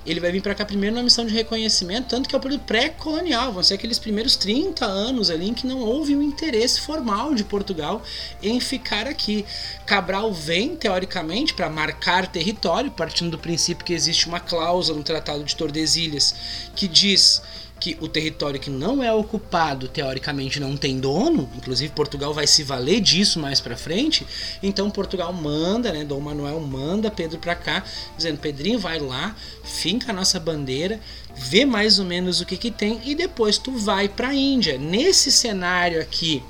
Ele 0.06 0.20
vai 0.20 0.32
vir 0.32 0.40
para 0.40 0.54
cá 0.54 0.64
primeiro 0.64 0.94
numa 0.94 1.04
missão 1.04 1.26
de 1.26 1.34
reconhecimento, 1.34 2.08
tanto 2.08 2.28
que 2.28 2.34
é 2.34 2.38
o 2.38 2.40
período 2.40 2.64
pré-colonial. 2.64 3.52
Vão 3.52 3.62
ser 3.62 3.74
aqueles 3.74 3.98
primeiros 3.98 4.36
30 4.36 4.86
anos 4.86 5.28
ali 5.28 5.48
em 5.48 5.54
que 5.54 5.66
não 5.66 5.80
houve 5.80 6.16
um 6.16 6.22
interesse 6.22 6.80
formal 6.80 7.34
de 7.34 7.44
Portugal 7.44 8.02
em 8.42 8.58
ficar 8.60 9.06
aqui. 9.06 9.44
Cabral 9.84 10.32
vem, 10.32 10.74
teoricamente, 10.76 11.52
para 11.52 11.68
marcar 11.68 12.26
território, 12.26 12.90
partindo 12.90 13.32
do 13.32 13.38
princípio 13.38 13.84
que 13.84 13.92
existe 13.92 14.26
uma 14.26 14.40
cláusula 14.40 14.96
no 14.96 15.04
Tratado 15.04 15.44
de 15.44 15.54
Tordesilhas 15.54 16.34
que 16.74 16.88
diz 16.88 17.42
que 17.80 17.96
o 18.00 18.06
território 18.06 18.60
que 18.60 18.68
não 18.68 19.02
é 19.02 19.10
ocupado 19.12 19.88
teoricamente 19.88 20.60
não 20.60 20.76
tem 20.76 21.00
dono, 21.00 21.50
inclusive 21.56 21.92
Portugal 21.94 22.34
vai 22.34 22.46
se 22.46 22.62
valer 22.62 23.00
disso 23.00 23.40
mais 23.40 23.58
para 23.58 23.76
frente. 23.76 24.26
Então 24.62 24.90
Portugal 24.90 25.32
manda, 25.32 25.90
né, 25.90 26.04
Dom 26.04 26.20
Manuel 26.20 26.60
manda 26.60 27.10
Pedro 27.10 27.38
para 27.38 27.54
cá, 27.54 27.82
dizendo: 28.16 28.38
"Pedrinho, 28.38 28.78
vai 28.78 28.98
lá, 28.98 29.34
finca 29.64 30.12
a 30.12 30.14
nossa 30.14 30.38
bandeira, 30.38 31.00
vê 31.34 31.64
mais 31.64 31.98
ou 31.98 32.04
menos 32.04 32.40
o 32.40 32.46
que 32.46 32.58
que 32.58 32.70
tem 32.70 33.00
e 33.04 33.14
depois 33.14 33.56
tu 33.56 33.72
vai 33.72 34.08
para 34.08 34.28
a 34.28 34.34
Índia". 34.34 34.76
Nesse 34.76 35.32
cenário 35.32 36.00
aqui, 36.00 36.42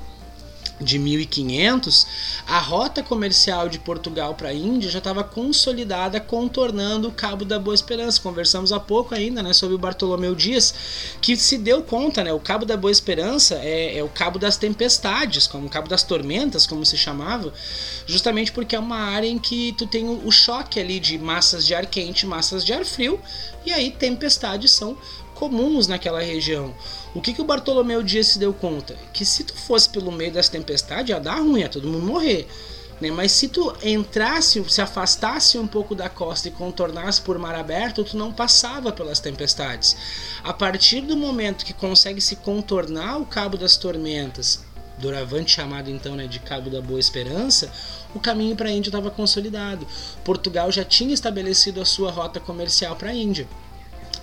de 0.81 0.97
1500, 0.97 2.07
a 2.47 2.59
rota 2.59 3.03
comercial 3.03 3.69
de 3.69 3.79
Portugal 3.79 4.33
para 4.35 4.49
a 4.49 4.53
Índia 4.53 4.89
já 4.89 4.97
estava 4.97 5.23
consolidada, 5.23 6.19
contornando 6.19 7.07
o 7.07 7.11
Cabo 7.11 7.45
da 7.45 7.59
Boa 7.59 7.75
Esperança. 7.75 8.19
Conversamos 8.21 8.71
há 8.71 8.79
pouco 8.79 9.13
ainda 9.13 9.43
né, 9.43 9.53
sobre 9.53 9.75
o 9.75 9.79
Bartolomeu 9.79 10.35
Dias, 10.35 10.73
que 11.21 11.35
se 11.37 11.57
deu 11.57 11.83
conta, 11.83 12.23
né, 12.23 12.33
o 12.33 12.39
Cabo 12.39 12.65
da 12.65 12.75
Boa 12.75 12.91
Esperança 12.91 13.55
é, 13.55 13.97
é 13.97 14.03
o 14.03 14.09
Cabo 14.09 14.39
das 14.39 14.57
Tempestades, 14.57 15.47
como 15.47 15.67
o 15.67 15.69
Cabo 15.69 15.87
das 15.87 16.03
Tormentas, 16.03 16.65
como 16.65 16.85
se 16.85 16.97
chamava, 16.97 17.53
justamente 18.05 18.51
porque 18.51 18.75
é 18.75 18.79
uma 18.79 18.97
área 18.97 19.27
em 19.27 19.37
que 19.37 19.73
tu 19.73 19.85
tem 19.85 20.09
o 20.09 20.31
choque 20.31 20.79
ali 20.79 20.99
de 20.99 21.17
massas 21.17 21.65
de 21.65 21.75
ar 21.75 21.85
quente, 21.85 22.25
massas 22.25 22.65
de 22.65 22.73
ar 22.73 22.85
frio, 22.85 23.19
e 23.65 23.71
aí 23.71 23.91
tempestades 23.91 24.71
são 24.71 24.97
comuns 25.41 25.87
naquela 25.87 26.21
região. 26.21 26.71
O 27.15 27.19
que, 27.19 27.33
que 27.33 27.41
o 27.41 27.45
Bartolomeu 27.45 28.03
Dias 28.03 28.27
se 28.27 28.37
deu 28.37 28.53
conta? 28.53 28.95
Que 29.11 29.25
se 29.25 29.43
tu 29.43 29.55
fosse 29.55 29.89
pelo 29.89 30.11
meio 30.11 30.31
das 30.31 30.47
tempestades, 30.47 31.09
ia 31.09 31.19
dar 31.19 31.39
ruim, 31.39 31.61
ia 31.61 31.67
todo 31.67 31.87
mundo 31.87 32.05
morrer. 32.05 32.47
Né? 33.01 33.09
Mas 33.09 33.31
se 33.31 33.47
tu 33.47 33.75
entrasse, 33.81 34.63
se 34.69 34.81
afastasse 34.83 35.57
um 35.57 35.65
pouco 35.65 35.95
da 35.95 36.07
costa 36.07 36.47
e 36.47 36.51
contornasse 36.51 37.19
por 37.21 37.39
mar 37.39 37.55
aberto, 37.55 38.03
tu 38.03 38.15
não 38.15 38.31
passava 38.31 38.91
pelas 38.91 39.19
tempestades. 39.19 39.97
A 40.43 40.53
partir 40.53 41.01
do 41.01 41.17
momento 41.17 41.65
que 41.65 41.73
consegue 41.73 42.21
se 42.21 42.35
contornar 42.35 43.17
o 43.17 43.25
Cabo 43.25 43.57
das 43.57 43.75
Tormentas, 43.75 44.63
doravante 44.99 45.53
chamado 45.53 45.89
então 45.89 46.15
né, 46.15 46.27
de 46.27 46.37
Cabo 46.39 46.69
da 46.69 46.81
Boa 46.81 46.99
Esperança, 46.99 47.73
o 48.13 48.19
caminho 48.19 48.55
para 48.55 48.69
a 48.69 48.71
Índia 48.71 48.89
estava 48.89 49.09
consolidado. 49.09 49.87
Portugal 50.23 50.71
já 50.71 50.85
tinha 50.85 51.15
estabelecido 51.15 51.81
a 51.81 51.85
sua 51.85 52.11
rota 52.11 52.39
comercial 52.39 52.95
para 52.95 53.09
a 53.09 53.15
Índia. 53.15 53.47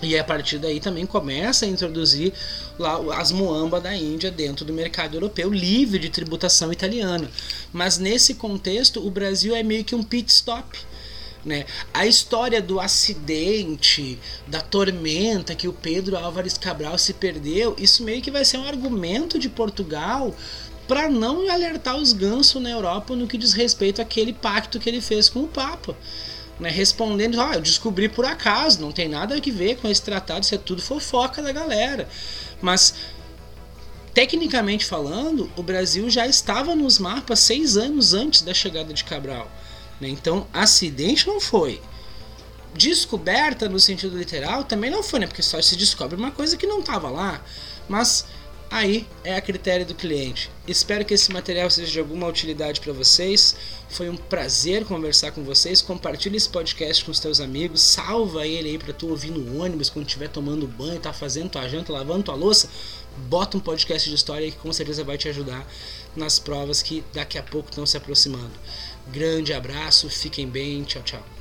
E 0.01 0.17
a 0.17 0.23
partir 0.23 0.59
daí 0.59 0.79
também 0.79 1.05
começa 1.05 1.67
a 1.67 1.69
introduzir 1.69 2.33
lá 2.79 3.01
as 3.17 3.33
moamba 3.33 3.81
da 3.81 3.95
Índia 3.95 4.31
dentro 4.31 4.65
do 4.65 4.73
mercado 4.73 5.17
europeu, 5.17 5.53
livre 5.53 5.99
de 5.99 6.09
tributação 6.09 6.73
italiana. 6.73 7.29
Mas 7.73 7.99
nesse 7.99 8.35
contexto, 8.35 9.05
o 9.05 9.11
Brasil 9.11 9.57
é 9.57 9.63
meio 9.63 9.85
que 9.85 9.95
um 9.95 10.03
pit 10.03 10.31
stop. 10.31 10.79
Né? 11.45 11.67
A 11.93 12.07
história 12.07 12.61
do 12.61 12.79
acidente, 12.79 14.19
da 14.47 14.61
tormenta 14.61 15.55
que 15.55 15.67
o 15.67 15.73
Pedro 15.73 16.17
Álvares 16.17 16.59
Cabral 16.59 16.97
se 16.99 17.15
perdeu, 17.15 17.75
isso 17.79 18.05
meio 18.05 18.23
que 18.23 18.31
vai 18.31 18.45
ser 18.45 18.59
um 18.59 18.67
argumento 18.67 19.39
de 19.39 19.49
Portugal 19.49 20.35
para 20.87 21.09
não 21.09 21.51
alertar 21.51 21.97
os 21.97 22.13
gansos 22.13 22.63
na 22.63 22.71
Europa 22.71 23.15
no 23.15 23.27
que 23.27 23.37
diz 23.37 23.53
respeito 23.53 24.01
àquele 24.01 24.33
pacto 24.33 24.79
que 24.79 24.89
ele 24.89 25.01
fez 25.01 25.29
com 25.29 25.41
o 25.41 25.49
Papa 25.49 25.97
né, 26.59 26.71
respondendo, 26.71 27.41
ah, 27.41 27.55
eu 27.55 27.61
descobri 27.61 28.09
por 28.09 28.25
acaso, 28.25 28.81
não 28.81 28.91
tem 28.91 29.09
nada 29.09 29.37
a 29.37 29.41
ver 29.41 29.77
com 29.77 29.89
esse 29.89 30.03
tratado, 30.03 30.43
isso 30.43 30.55
é 30.55 30.59
tudo 30.59 30.83
fofoca 30.83 31.41
da 31.41 31.53
galera. 31.53 32.09
Mas, 32.61 32.95
tecnicamente 34.13 34.85
falando, 34.85 35.51
o 35.57 35.63
Brasil 35.63 36.11
já 36.11 36.27
estava 36.27 36.75
nos 36.75 36.99
mapas 36.99 37.39
seis 37.41 37.77
anos 37.77 38.13
antes 38.13 38.43
da 38.43 38.53
chegada 38.53 38.93
de 38.93 39.05
Cabral. 39.05 39.51
Né? 40.01 40.09
Então, 40.09 40.47
acidente 40.53 41.27
não 41.27 41.41
foi. 41.41 41.81
Descoberta 42.75 43.69
no 43.69 43.81
sentido 43.81 44.17
literal 44.17 44.65
também 44.65 44.91
não 44.91 45.03
foi, 45.03 45.21
né? 45.21 45.27
Porque 45.27 45.43
só 45.43 45.61
se 45.61 45.75
descobre 45.75 46.17
uma 46.17 46.31
coisa 46.31 46.57
que 46.57 46.67
não 46.67 46.81
estava 46.81 47.09
lá. 47.09 47.43
Mas 47.89 48.27
Aí 48.71 49.07
é 49.25 49.35
a 49.35 49.41
critério 49.41 49.87
do 49.87 49.95
cliente. 49.95 50.51
Espero 50.67 51.03
que 51.03 51.15
esse 51.15 51.33
material 51.33 51.71
seja 51.71 51.91
de 51.91 51.99
alguma 51.99 52.27
utilidade 52.27 52.81
para 52.81 52.93
vocês. 52.93 53.57
Foi 53.89 54.11
um 54.11 54.17
prazer 54.17 54.85
conversar 54.85 55.33
com 55.33 55.43
vocês. 55.43 55.81
Compartilhe 55.81 56.37
esse 56.37 56.49
podcast 56.51 57.03
com 57.03 57.11
os 57.11 57.19
teus 57.19 57.41
amigos. 57.41 57.81
Salva 57.81 58.47
ele 58.47 58.69
aí 58.69 58.79
para 58.79 58.93
tu 58.93 59.09
ouvir 59.09 59.31
no 59.31 59.63
ônibus 59.63 59.89
quando 59.89 60.07
estiver 60.07 60.29
tomando 60.29 60.67
banho, 60.67 61.01
tá 61.01 61.15
fazendo 61.15 61.49
tua 61.49 61.67
janta, 61.67 61.93
lavando 61.93 62.25
tua 62.25 62.35
louça. 62.35 62.69
Bota 63.29 63.57
um 63.57 63.61
podcast 63.61 64.09
de 64.09 64.15
história 64.15 64.51
que 64.51 64.59
com 64.59 64.73
certeza 64.73 65.03
vai 65.03 65.17
te 65.17 65.29
ajudar 65.29 65.67
nas 66.15 66.39
provas 66.39 66.83
que 66.83 67.03
daqui 67.15 67.39
a 67.39 67.43
pouco 67.43 67.71
estão 67.71 67.87
se 67.87 67.97
aproximando. 67.97 68.53
Grande 69.09 69.55
abraço, 69.55 70.11
fiquem 70.11 70.47
bem, 70.47 70.85
tchau, 70.85 71.03
tchau. 71.03 71.38